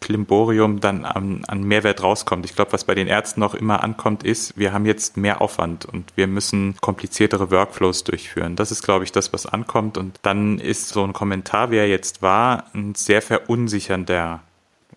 Klimborium 0.01 0.82
dann 0.82 1.03
an, 1.03 1.44
an 1.46 1.63
Mehrwert 1.63 2.03
rauskommt. 2.03 2.46
Ich 2.46 2.55
glaube, 2.55 2.74
was 2.74 2.84
bei 2.84 2.94
den 2.94 3.08
Ärzten 3.08 3.39
noch 3.39 3.55
immer 3.55 3.84
ankommt, 3.84 4.24
ist, 4.24 4.55
wir 4.55 4.72
haben 4.72 4.86
jetzt 4.86 5.17
mehr 5.17 5.41
Aufwand 5.41 5.86
und 5.86 6.13
wir 6.15 6.27
müssen 6.27 6.75
kompliziertere 6.79 7.50
Workflows 7.50 8.03
durchführen. 8.03 8.55
Das 8.55 8.72
ist, 8.72 8.84
glaube 8.84 9.03
ich, 9.03 9.12
das, 9.12 9.34
was 9.34 9.48
ankommt. 9.48 9.98
Und 9.98 10.20
dann 10.22 10.60
ist 10.60 10.89
so 10.89 11.03
ein 11.03 11.13
Kommentar, 11.13 11.72
wie 11.72 11.77
er 11.77 11.88
jetzt 11.88 12.22
war, 12.22 12.65
ein 12.75 12.94
sehr 12.94 13.24
verunsichernder 13.24 14.41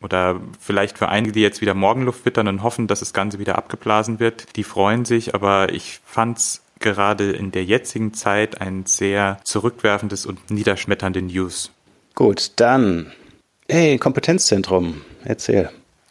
oder 0.00 0.40
vielleicht 0.60 0.98
für 0.98 1.08
einige, 1.08 1.32
die 1.32 1.40
jetzt 1.40 1.60
wieder 1.60 1.74
Morgenluft 1.74 2.24
wittern 2.24 2.48
und 2.48 2.62
hoffen, 2.62 2.86
dass 2.86 3.00
das 3.00 3.12
Ganze 3.12 3.38
wieder 3.38 3.58
abgeblasen 3.58 4.20
wird, 4.20 4.56
die 4.56 4.64
freuen 4.64 5.04
sich, 5.04 5.34
aber 5.34 5.72
ich 5.72 6.00
fand's 6.04 6.62
gerade 6.80 7.32
in 7.32 7.50
der 7.50 7.64
jetzigen 7.64 8.14
Zeit 8.14 8.60
ein 8.60 8.86
sehr 8.86 9.40
zurückwerfendes 9.44 10.26
und 10.26 10.50
niederschmetternde 10.50 11.22
News. 11.22 11.72
Gut, 12.14 12.52
dann, 12.56 13.12
hey, 13.68 13.98
Kompetenzzentrum, 13.98 15.02
erzähl. 15.24 15.70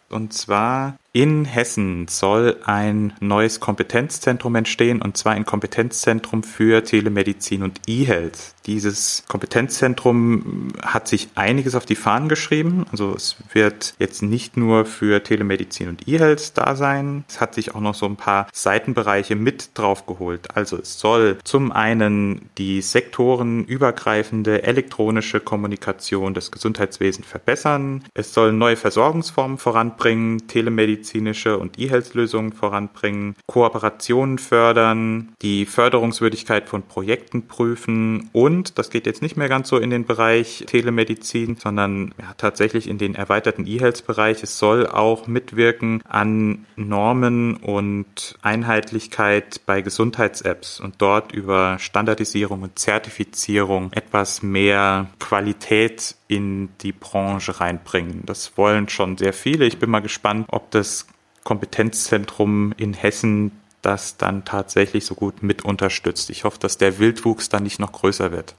Und 0.09 0.33
zwar 0.33 0.97
in 1.17 1.45
Hessen 1.45 2.07
soll 2.07 2.57
ein 2.63 3.11
neues 3.19 3.59
Kompetenzzentrum 3.59 4.53
entstehen, 4.53 5.01
und 5.01 5.17
zwar 5.17 5.33
ein 5.33 5.45
Kompetenzzentrum 5.45 6.43
für 6.43 6.83
Telemedizin 6.83 7.63
und 7.63 7.81
E-Health. 7.87 8.53
Dieses 8.67 9.23
Kompetenzzentrum 9.27 10.73
hat 10.83 11.07
sich 11.07 11.29
einiges 11.33 11.73
auf 11.73 11.87
die 11.87 11.95
Fahnen 11.95 12.29
geschrieben. 12.29 12.85
Also 12.91 13.15
es 13.15 13.37
wird 13.51 13.95
jetzt 13.97 14.21
nicht 14.21 14.57
nur 14.57 14.85
für 14.85 15.23
Telemedizin 15.23 15.87
und 15.87 16.07
E-Health 16.07 16.55
da 16.55 16.75
sein. 16.75 17.23
Es 17.27 17.41
hat 17.41 17.55
sich 17.55 17.73
auch 17.73 17.79
noch 17.79 17.95
so 17.95 18.05
ein 18.05 18.17
paar 18.17 18.47
Seitenbereiche 18.53 19.35
mit 19.35 19.71
draufgeholt. 19.73 20.55
Also 20.55 20.77
es 20.77 20.99
soll 20.99 21.39
zum 21.45 21.71
einen 21.71 22.49
die 22.59 22.81
sektorenübergreifende 22.81 24.63
elektronische 24.63 25.39
Kommunikation 25.39 26.35
des 26.35 26.51
Gesundheitswesens 26.51 27.25
verbessern. 27.25 28.03
Es 28.13 28.33
soll 28.33 28.51
neue 28.51 28.75
Versorgungsformen 28.75 29.57
voranbringen, 29.57 30.47
Telemedizin 30.47 31.06
medizinische 31.07 31.57
und 31.57 31.79
E-Health-Lösungen 31.79 32.51
voranbringen, 32.51 33.35
Kooperationen 33.45 34.37
fördern, 34.37 35.33
die 35.41 35.65
Förderungswürdigkeit 35.65 36.67
von 36.67 36.83
Projekten 36.83 37.47
prüfen 37.47 38.29
und, 38.33 38.77
das 38.77 38.89
geht 38.89 39.05
jetzt 39.05 39.21
nicht 39.21 39.37
mehr 39.37 39.47
ganz 39.47 39.69
so 39.69 39.77
in 39.77 39.89
den 39.89 40.05
Bereich 40.05 40.65
Telemedizin, 40.67 41.55
sondern 41.55 42.13
ja, 42.19 42.33
tatsächlich 42.37 42.89
in 42.89 42.97
den 42.97 43.15
erweiterten 43.15 43.65
E-Health-Bereich. 43.65 44.43
Es 44.43 44.59
soll 44.59 44.85
auch 44.87 45.27
mitwirken 45.27 46.01
an 46.07 46.65
Normen 46.75 47.57
und 47.57 48.37
Einheitlichkeit 48.41 49.61
bei 49.65 49.81
Gesundheits-Apps 49.81 50.79
und 50.79 50.95
dort 50.97 51.31
über 51.31 51.79
Standardisierung 51.79 52.63
und 52.63 52.77
Zertifizierung 52.77 53.91
etwas 53.93 54.43
mehr 54.43 55.07
Qualität 55.19 56.15
in 56.27 56.69
die 56.81 56.91
Branche 56.91 57.59
reinbringen. 57.59 58.23
Das 58.25 58.57
wollen 58.57 58.89
schon 58.89 59.17
sehr 59.17 59.33
viele. 59.33 59.65
Ich 59.65 59.79
bin 59.79 59.89
mal 59.89 60.01
gespannt, 60.01 60.47
ob 60.49 60.71
das 60.71 61.07
Kompetenzzentrum 61.43 62.73
in 62.77 62.93
Hessen 62.93 63.51
das 63.81 64.17
dann 64.17 64.43
tatsächlich 64.43 65.05
so 65.05 65.15
gut 65.15 65.43
mit 65.43 65.63
unterstützt. 65.63 66.29
Ich 66.29 66.43
hoffe, 66.43 66.59
dass 66.59 66.77
der 66.77 66.99
Wildwuchs 66.99 67.47
dann 67.49 67.63
nicht 67.63 67.79
noch 67.79 67.91
größer 67.93 68.31
wird. 68.31 68.55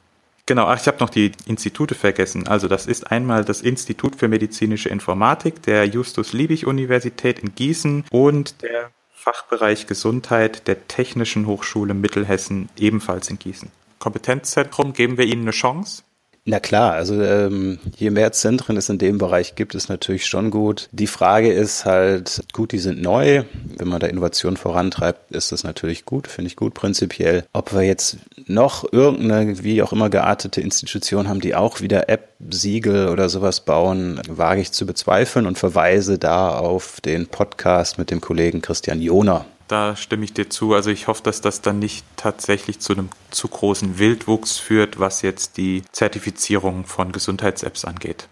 Genau, 0.47 0.65
ach, 0.65 0.81
ich 0.81 0.87
habe 0.87 1.01
noch 1.01 1.11
die 1.11 1.33
Institute 1.45 1.95
vergessen. 1.95 2.49
Also 2.49 2.69
das 2.69 2.87
ist 2.87 3.11
einmal 3.11 3.45
das 3.45 3.61
Institut 3.61 4.17
für 4.17 4.29
medizinische 4.29 4.89
Informatik 4.89 5.63
der 5.63 5.85
Justus-Liebig-Universität 5.85 7.41
in 7.41 7.55
Gießen 7.55 8.05
und 8.11 8.63
der 8.63 8.91
Fachbereich 9.13 9.87
Gesundheit 9.87 10.67
der 10.67 10.89
Technischen 10.89 11.47
Hochschule 11.47 11.93
Mittelhessen 11.93 12.71
ebenfalls 12.79 13.29
in 13.29 13.39
Gießen. 13.39 13.71
Kompetenzzentrum, 13.99 14.95
geben 14.95 15.19
wir 15.19 15.27
Ihnen 15.27 15.43
eine 15.43 15.51
Chance? 15.51 16.03
Na 16.51 16.61
klar, 16.61 16.95
also 16.95 17.23
ähm, 17.23 17.79
je 17.99 18.09
mehr 18.09 18.33
Zentren 18.33 18.79
es 18.79 18.89
in 18.89 18.97
dem 18.97 19.19
Bereich 19.19 19.55
gibt, 19.55 19.75
ist 19.75 19.91
natürlich 19.91 20.25
schon 20.25 20.51
gut. 20.51 20.89
Die 20.93 21.07
Frage 21.07 21.53
ist 21.53 21.85
halt, 21.85 22.43
gut, 22.55 22.73
die 22.73 22.79
sind 22.79 23.03
neu. 23.03 23.43
Wenn 23.77 23.89
man 23.89 24.01
da 24.01 24.07
Innovation 24.07 24.57
vorantreibt, 24.57 25.31
ist 25.31 25.53
das 25.53 25.63
natürlich 25.63 26.07
gut, 26.07 26.27
finde 26.27 26.49
ich 26.49 26.57
gut 26.57 26.73
prinzipiell. 26.73 27.45
Ob 27.53 27.75
wir 27.75 27.83
jetzt 27.83 28.17
noch 28.47 28.91
irgendeine, 28.91 29.63
wie 29.63 29.83
auch 29.83 29.93
immer 29.93 30.09
geartete 30.09 30.63
Institution 30.63 31.29
haben, 31.29 31.43
die 31.43 31.55
auch 31.55 31.83
wieder 31.83 32.09
App-Siegel 32.09 33.09
oder 33.09 33.29
sowas 33.29 33.67
bauen, 33.67 34.19
wage 34.27 34.63
ich 34.63 34.73
zu 34.73 34.87
bezweifeln 34.87 35.45
und 35.45 35.59
verweise 35.59 36.19
da 36.19 36.57
auf 36.57 37.03
den 37.03 37.27
Podcast 37.27 37.99
mit 37.99 38.11
dem 38.11 38.23
Kollegen 38.23 38.63
Christian 38.63 39.03
Joner 39.03 39.45
da 39.69 39.97
stimme 39.97 40.25
ich 40.25 40.33
dir 40.33 40.51
zu. 40.51 40.75
Also 40.75 40.91
ich 40.91 41.07
hoffe, 41.07 41.23
dass 41.23 41.41
das 41.41 41.61
dann 41.61 41.79
nicht 41.79 42.05
tatsächlich 42.17 42.81
zu 42.81 42.95
einem 42.95 43.11
zu 43.31 43.49
großen 43.49 43.99
Wildwuchs 43.99 44.59
führt, 44.59 44.99
was 44.99 45.23
jetzt 45.23 45.57
die 45.57 45.83
Zertifizierung 45.93 46.85
von 46.85 47.13
Gesundheits-Apps 47.13 47.85
angeht. 47.85 48.29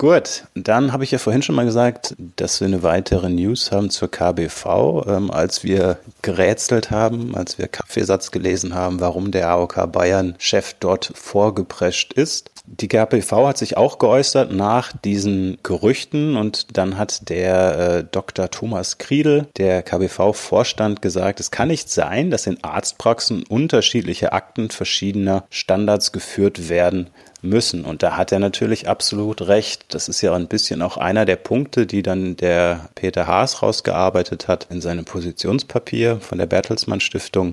Gut, 0.00 0.44
dann 0.54 0.94
habe 0.94 1.04
ich 1.04 1.10
ja 1.10 1.18
vorhin 1.18 1.42
schon 1.42 1.56
mal 1.56 1.66
gesagt, 1.66 2.14
dass 2.36 2.62
wir 2.62 2.68
eine 2.68 2.82
weitere 2.82 3.28
News 3.28 3.70
haben 3.70 3.90
zur 3.90 4.10
KBV, 4.10 5.04
ähm, 5.06 5.30
als 5.30 5.62
wir 5.62 5.98
gerätselt 6.22 6.90
haben, 6.90 7.36
als 7.36 7.58
wir 7.58 7.68
Kaffeesatz 7.68 8.30
gelesen 8.30 8.74
haben, 8.74 9.00
warum 9.00 9.30
der 9.30 9.50
AOK 9.50 9.92
Bayern-Chef 9.92 10.76
dort 10.80 11.12
vorgeprescht 11.14 12.14
ist. 12.14 12.50
Die 12.64 12.88
KPV 12.88 13.48
hat 13.48 13.58
sich 13.58 13.76
auch 13.76 13.98
geäußert 13.98 14.52
nach 14.52 14.92
diesen 14.96 15.58
Gerüchten 15.62 16.36
und 16.36 16.78
dann 16.78 16.96
hat 16.96 17.28
der 17.28 17.78
äh, 17.78 18.04
Dr. 18.04 18.50
Thomas 18.50 18.96
Kriedel, 18.96 19.48
der 19.58 19.82
KBV-Vorstand, 19.82 21.02
gesagt, 21.02 21.40
es 21.40 21.50
kann 21.50 21.68
nicht 21.68 21.90
sein, 21.90 22.30
dass 22.30 22.46
in 22.46 22.64
Arztpraxen 22.64 23.42
unterschiedliche 23.42 24.32
Akten 24.32 24.70
verschiedener 24.70 25.44
Standards 25.50 26.10
geführt 26.12 26.70
werden 26.70 27.10
müssen. 27.42 27.84
Und 27.84 28.02
da 28.02 28.16
hat 28.16 28.32
er 28.32 28.38
natürlich 28.38 28.88
absolut 28.88 29.42
recht. 29.42 29.94
Das 29.94 30.08
ist 30.08 30.20
ja 30.20 30.34
ein 30.34 30.48
bisschen 30.48 30.82
auch 30.82 30.96
einer 30.96 31.24
der 31.24 31.36
Punkte, 31.36 31.86
die 31.86 32.02
dann 32.02 32.36
der 32.36 32.88
Peter 32.94 33.26
Haas 33.26 33.62
rausgearbeitet 33.62 34.48
hat 34.48 34.66
in 34.70 34.80
seinem 34.80 35.04
Positionspapier 35.04 36.20
von 36.20 36.38
der 36.38 36.46
Bertelsmann 36.46 37.00
Stiftung. 37.00 37.52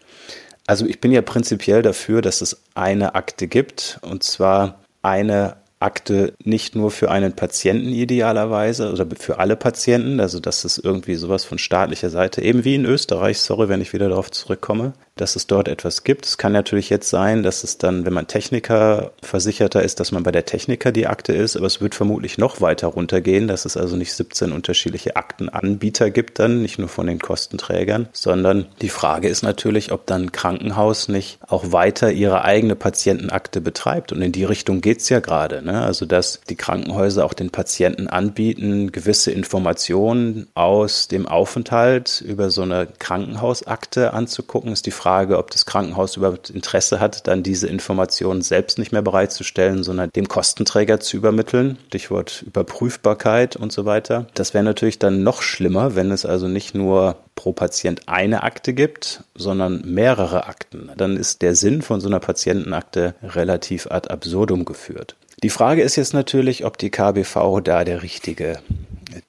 Also 0.65 0.85
ich 0.85 0.99
bin 0.99 1.11
ja 1.11 1.21
prinzipiell 1.21 1.81
dafür, 1.81 2.21
dass 2.21 2.41
es 2.41 2.61
eine 2.75 3.15
Akte 3.15 3.47
gibt, 3.47 3.99
und 4.01 4.23
zwar 4.23 4.79
eine 5.01 5.55
Akte 5.79 6.33
nicht 6.43 6.75
nur 6.75 6.89
für 6.91 7.11
einen 7.11 7.33
Patienten 7.33 7.89
idealerweise 7.89 8.91
oder 8.91 9.05
für 9.17 9.39
alle 9.39 9.55
Patienten, 9.55 10.19
also 10.19 10.39
dass 10.39 10.65
es 10.65 10.77
irgendwie 10.77 11.15
sowas 11.15 11.45
von 11.45 11.59
staatlicher 11.59 12.09
Seite, 12.09 12.41
eben 12.41 12.65
wie 12.65 12.75
in 12.75 12.85
Österreich, 12.85 13.39
sorry, 13.39 13.69
wenn 13.69 13.81
ich 13.81 13.93
wieder 13.93 14.09
darauf 14.09 14.31
zurückkomme, 14.31 14.93
dass 15.21 15.35
es 15.35 15.47
dort 15.47 15.67
etwas 15.67 16.03
gibt. 16.03 16.25
Es 16.25 16.37
kann 16.37 16.51
natürlich 16.51 16.89
jetzt 16.89 17.09
sein, 17.09 17.43
dass 17.43 17.63
es 17.63 17.77
dann, 17.77 18.05
wenn 18.05 18.13
man 18.13 18.27
Techniker 18.27 19.11
versicherter 19.21 19.83
ist, 19.83 19.99
dass 19.99 20.11
man 20.11 20.23
bei 20.23 20.31
der 20.31 20.45
Techniker 20.45 20.91
die 20.91 21.07
Akte 21.07 21.33
ist, 21.33 21.55
aber 21.55 21.65
es 21.65 21.81
wird 21.81 21.95
vermutlich 21.95 22.37
noch 22.37 22.61
weiter 22.61 22.87
runtergehen, 22.87 23.47
dass 23.47 23.65
es 23.65 23.77
also 23.77 23.95
nicht 23.95 24.13
17 24.13 24.51
unterschiedliche 24.51 25.15
Aktenanbieter 25.15 26.09
gibt 26.09 26.39
dann, 26.39 26.61
nicht 26.61 26.79
nur 26.79 26.89
von 26.89 27.07
den 27.07 27.19
Kostenträgern, 27.19 28.09
sondern 28.13 28.67
die 28.81 28.89
Frage 28.89 29.27
ist 29.27 29.43
natürlich, 29.43 29.91
ob 29.91 30.05
dann 30.05 30.31
Krankenhaus 30.31 31.07
nicht 31.07 31.39
auch 31.47 31.71
weiter 31.71 32.11
ihre 32.11 32.43
eigene 32.43 32.75
Patientenakte 32.75 33.61
betreibt 33.61 34.11
und 34.11 34.21
in 34.21 34.31
die 34.31 34.45
Richtung 34.45 34.81
geht's 34.81 35.09
ja 35.09 35.19
gerade, 35.19 35.61
ne? 35.63 35.81
also 35.81 36.05
dass 36.05 36.41
die 36.49 36.55
Krankenhäuser 36.55 37.25
auch 37.25 37.33
den 37.33 37.49
Patienten 37.49 38.07
anbieten, 38.07 38.91
gewisse 38.91 39.31
Informationen 39.31 40.47
aus 40.53 41.07
dem 41.07 41.27
Aufenthalt 41.27 42.21
über 42.25 42.49
so 42.49 42.61
eine 42.61 42.87
Krankenhausakte 42.99 44.13
anzugucken, 44.13 44.71
ist 44.71 44.85
die 44.85 44.91
Frage, 44.91 45.06
Frage, 45.07 45.37
ob 45.37 45.51
das 45.51 45.65
Krankenhaus 45.65 46.17
überhaupt 46.17 46.49
Interesse 46.49 46.99
hat, 46.99 47.27
dann 47.27 47.41
diese 47.41 47.65
Informationen 47.67 48.41
selbst 48.41 48.77
nicht 48.77 48.91
mehr 48.91 49.01
bereitzustellen, 49.01 49.81
sondern 49.85 50.09
dem 50.09 50.27
Kostenträger 50.27 50.99
zu 50.99 51.15
übermitteln. 51.15 51.77
Stichwort 51.87 52.43
Überprüfbarkeit 52.45 53.55
und 53.55 53.71
so 53.71 53.85
weiter. 53.85 54.27
Das 54.33 54.53
wäre 54.53 54.65
natürlich 54.65 54.99
dann 54.99 55.23
noch 55.23 55.41
schlimmer, 55.41 55.95
wenn 55.95 56.11
es 56.11 56.25
also 56.25 56.49
nicht 56.49 56.75
nur 56.75 57.15
pro 57.35 57.53
Patient 57.53 58.01
eine 58.09 58.43
Akte 58.43 58.73
gibt, 58.73 59.23
sondern 59.33 59.81
mehrere 59.85 60.45
Akten. 60.45 60.91
Dann 60.97 61.15
ist 61.15 61.41
der 61.41 61.55
Sinn 61.55 61.81
von 61.81 62.01
so 62.01 62.09
einer 62.09 62.19
Patientenakte 62.19 63.15
relativ 63.23 63.87
ad 63.89 64.09
absurdum 64.09 64.65
geführt. 64.65 65.15
Die 65.41 65.49
Frage 65.49 65.83
ist 65.83 65.95
jetzt 65.95 66.13
natürlich, 66.15 66.65
ob 66.65 66.77
die 66.77 66.89
KBV 66.89 67.61
da 67.63 67.85
der 67.85 68.03
richtige 68.03 68.59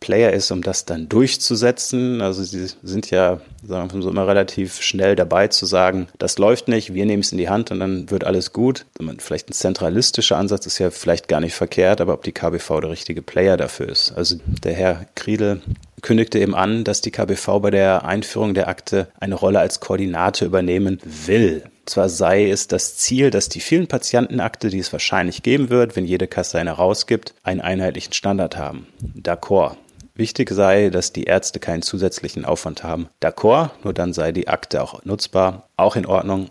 Player 0.00 0.32
ist, 0.32 0.50
um 0.50 0.62
das 0.62 0.84
dann 0.84 1.08
durchzusetzen. 1.08 2.20
Also 2.20 2.42
sie 2.42 2.66
sind 2.82 3.10
ja, 3.10 3.40
sagen 3.62 3.92
wir 3.92 4.02
so, 4.02 4.10
immer 4.10 4.26
relativ 4.26 4.80
schnell 4.82 5.16
dabei 5.16 5.48
zu 5.48 5.66
sagen, 5.66 6.08
das 6.18 6.38
läuft 6.38 6.68
nicht, 6.68 6.94
wir 6.94 7.06
nehmen 7.06 7.22
es 7.22 7.32
in 7.32 7.38
die 7.38 7.48
Hand 7.48 7.70
und 7.70 7.80
dann 7.80 8.10
wird 8.10 8.24
alles 8.24 8.52
gut. 8.52 8.86
Vielleicht 9.18 9.50
ein 9.50 9.54
zentralistischer 9.54 10.36
Ansatz 10.36 10.66
ist 10.66 10.78
ja 10.78 10.90
vielleicht 10.90 11.28
gar 11.28 11.40
nicht 11.40 11.54
verkehrt, 11.54 12.00
aber 12.00 12.14
ob 12.14 12.22
die 12.22 12.32
KBV 12.32 12.80
der 12.80 12.90
richtige 12.90 13.22
Player 13.22 13.56
dafür 13.56 13.88
ist. 13.88 14.12
Also 14.16 14.36
der 14.62 14.74
Herr 14.74 15.06
Kriedel 15.14 15.62
kündigte 16.02 16.38
eben 16.38 16.54
an, 16.54 16.84
dass 16.84 17.00
die 17.00 17.10
KBV 17.10 17.60
bei 17.60 17.70
der 17.70 18.04
Einführung 18.04 18.54
der 18.54 18.68
Akte 18.68 19.08
eine 19.18 19.34
Rolle 19.34 19.60
als 19.60 19.80
Koordinator 19.80 20.46
übernehmen 20.46 21.00
will. 21.04 21.64
Zwar 21.86 22.08
sei 22.08 22.50
es 22.50 22.68
das 22.68 22.96
Ziel, 22.96 23.30
dass 23.30 23.48
die 23.48 23.60
vielen 23.60 23.86
Patientenakte, 23.86 24.68
die 24.68 24.78
es 24.78 24.92
wahrscheinlich 24.92 25.42
geben 25.42 25.70
wird, 25.70 25.96
wenn 25.96 26.04
jede 26.04 26.26
Kasse 26.26 26.58
eine 26.58 26.72
rausgibt, 26.72 27.34
einen 27.42 27.60
einheitlichen 27.60 28.12
Standard 28.12 28.56
haben. 28.56 28.86
D'accord. 29.16 29.76
Wichtig 30.14 30.50
sei, 30.50 30.90
dass 30.90 31.12
die 31.12 31.24
Ärzte 31.24 31.60
keinen 31.60 31.82
zusätzlichen 31.82 32.44
Aufwand 32.44 32.82
haben. 32.82 33.08
D'accord, 33.22 33.70
nur 33.84 33.94
dann 33.94 34.12
sei 34.12 34.32
die 34.32 34.48
Akte 34.48 34.82
auch 34.82 35.04
nutzbar. 35.04 35.68
Auch 35.76 35.94
in 35.94 36.06
Ordnung, 36.06 36.48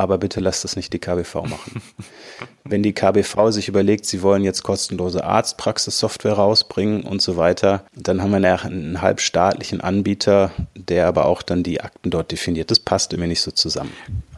aber 0.00 0.16
bitte 0.16 0.40
lasst 0.40 0.64
das 0.64 0.76
nicht 0.76 0.92
die 0.92 0.98
KBV 0.98 1.42
machen. 1.42 1.82
Wenn 2.64 2.82
die 2.82 2.92
KBV 2.92 3.50
sich 3.50 3.68
überlegt, 3.68 4.06
sie 4.06 4.22
wollen 4.22 4.44
jetzt 4.44 4.62
kostenlose 4.62 5.24
Arztpraxissoftware 5.24 6.34
rausbringen 6.34 7.02
und 7.02 7.20
so 7.20 7.36
weiter, 7.36 7.84
dann 7.94 8.22
haben 8.22 8.30
wir 8.30 8.36
einen 8.36 9.02
halbstaatlichen 9.02 9.80
Anbieter, 9.80 10.52
der 10.74 11.06
aber 11.06 11.26
auch 11.26 11.42
dann 11.42 11.62
die 11.62 11.80
Akten 11.80 12.10
dort 12.10 12.32
definiert. 12.32 12.70
Das 12.70 12.78
passt 12.78 13.12
irgendwie 13.12 13.28
nicht 13.28 13.42
so 13.42 13.50
zusammen. 13.50 13.92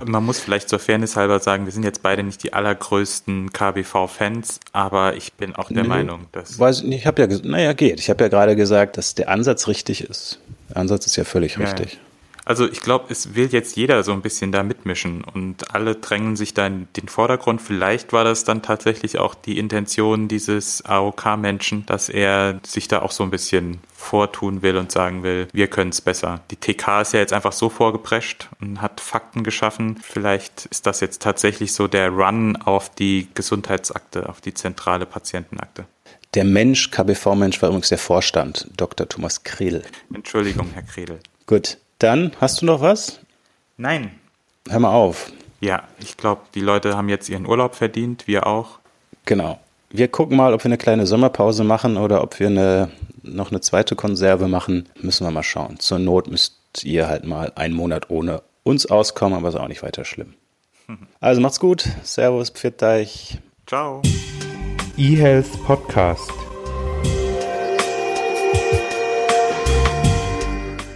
Man 0.05 0.25
muss 0.25 0.41
vielleicht 0.41 0.69
zur 0.69 0.79
Fairness 0.79 1.15
halber 1.15 1.39
sagen, 1.41 1.65
wir 1.65 1.73
sind 1.73 1.85
jetzt 1.85 2.03
beide 2.03 2.23
nicht 2.23 2.43
die 2.43 2.53
allergrößten 2.53 3.53
KBV-Fans, 3.53 4.61
aber 4.73 5.17
ich 5.17 5.33
bin 5.35 5.55
auch 5.55 5.69
der 5.69 5.83
nee, 5.83 5.89
Meinung, 5.89 6.27
dass. 6.33 6.59
Weiß 6.59 6.83
ich 6.83 7.07
habe 7.07 7.23
ja, 7.23 7.39
naja, 7.45 7.73
geht. 7.73 8.01
Ich 8.01 8.11
habe 8.11 8.25
ja 8.25 8.29
gerade 8.29 8.57
gesagt, 8.57 8.97
dass 8.97 9.15
der 9.15 9.29
Ansatz 9.29 9.69
richtig 9.69 10.03
ist. 10.03 10.41
Der 10.71 10.79
Ansatz 10.79 11.07
ist 11.07 11.17
ja 11.17 11.25
völlig 11.25 11.57
ja, 11.57 11.65
richtig. 11.65 11.99
Also 12.45 12.69
ich 12.69 12.81
glaube, 12.81 13.07
es 13.11 13.35
will 13.35 13.49
jetzt 13.53 13.77
jeder 13.77 14.03
so 14.03 14.13
ein 14.13 14.23
bisschen 14.23 14.51
da 14.51 14.63
mitmischen 14.63 15.23
und 15.23 15.75
alle 15.75 15.95
drängen 15.95 16.35
sich 16.35 16.55
da 16.55 16.67
in 16.67 16.89
den 16.97 17.09
Vordergrund. 17.09 17.63
Vielleicht 17.63 18.13
war 18.13 18.25
das 18.25 18.45
dann 18.45 18.63
tatsächlich 18.63 19.19
auch 19.19 19.35
die 19.35 19.59
Intention 19.59 20.27
dieses 20.27 20.85
AOK-Menschen, 20.85 21.87
dass 21.87 22.09
er 22.09 22.61
sich 22.67 22.89
da 22.89 23.03
auch 23.03 23.13
so 23.13 23.23
ein 23.23 23.31
bisschen 23.31 23.81
vortun 23.95 24.63
will 24.63 24.77
und 24.77 24.91
sagen 24.91 25.23
will, 25.23 25.47
wir 25.53 25.69
können 25.69 25.91
es 25.91 26.01
besser. 26.01 26.41
Die 26.51 26.57
TK 26.57 27.03
ist 27.03 27.13
ja 27.13 27.21
jetzt 27.21 27.33
einfach 27.33 27.53
so 27.53 27.69
vorgeprescht 27.69 28.49
und 28.61 28.83
hat 28.83 29.01
Fakten 29.01 29.45
geschaffen. 29.45 30.01
Vielleicht 30.03 30.67
ist 30.67 30.87
das 30.87 30.99
jetzt 31.01 31.23
tatsächlich 31.23 31.73
so 31.73 31.87
der 31.87 32.11
Run 32.11 32.57
auf 32.57 32.93
die 32.93 33.29
Gesundheitsakte, 33.35 34.29
auf 34.29 34.41
die 34.41 34.55
zentrale 34.55 35.07
Patientenakte. 35.07 35.85
Der 36.35 36.45
Mensch, 36.45 36.91
KBV-Mensch, 36.91 37.61
war 37.61 37.69
übrigens 37.69 37.91
der 37.91 37.99
Vorstand, 37.99 38.67
Dr. 38.77 39.09
Thomas 39.09 39.45
Kredel. 39.45 39.83
Entschuldigung, 40.13 40.71
Herr 40.73 40.83
Kredel. 40.83 41.21
Gut, 41.47 41.77
dann 42.03 42.33
hast 42.41 42.63
du 42.63 42.67
noch 42.67 42.81
was? 42.81 43.21
Nein. 43.77 44.13
Hör 44.69 44.81
mal 44.81 44.93
auf. 44.93 45.33
Ja, 45.61 45.85
ich 46.01 46.17
glaube, 46.17 46.43
die 46.55 46.61
Leute 46.61 46.97
haben 46.97 47.09
jetzt 47.09 47.29
ihren 47.29 47.47
Urlaub 47.47 47.75
verdient, 47.75 48.27
wir 48.27 48.47
auch. 48.47 48.79
Genau. 49.25 49.61
Wir 49.91 50.09
gucken 50.09 50.37
mal, 50.37 50.55
ob 50.55 50.63
wir 50.63 50.67
eine 50.67 50.79
kleine 50.79 51.07
Sommerpause 51.07 51.65
machen 51.65 51.97
oder 51.97 52.23
ob 52.23 52.41
wir 52.41 52.49
eine, 52.49 52.91
noch 53.23 53.51
eine 53.51 53.61
zweite 53.61 53.95
Konserve 53.95 54.49
machen. 54.49 54.89
Müssen 55.01 55.27
wir 55.27 55.31
mal 55.31 55.43
schauen. 55.43 55.79
Zur 55.79 55.99
Not 55.99 56.29
müsst 56.29 56.57
ihr 56.83 57.09
halt 57.09 57.25
mal 57.27 57.53
einen 57.55 57.75
Monat 57.75 58.11
ohne 58.11 58.43
uns 58.65 58.87
auskommen, 58.87 59.39
aber 59.39 59.49
ist 59.49 59.57
auch 59.57 59.69
nicht 59.69 59.83
weiter 59.83 60.05
schlimm. 60.05 60.35
Also 61.21 61.41
macht's 61.41 61.61
gut. 61.61 61.89
Servus, 62.03 62.51
pfiat 62.51 62.83
euch. 62.83 63.39
Ciao. 63.67 64.03
eHealth 64.97 65.63
Podcast. 65.65 66.52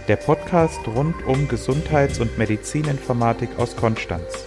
Der 0.07 0.15
Podcast 0.15 0.79
rund 0.87 1.15
um 1.25 1.49
Gesundheits- 1.49 2.19
und 2.19 2.37
Medizininformatik 2.37 3.49
aus 3.57 3.75
Konstanz. 3.75 4.45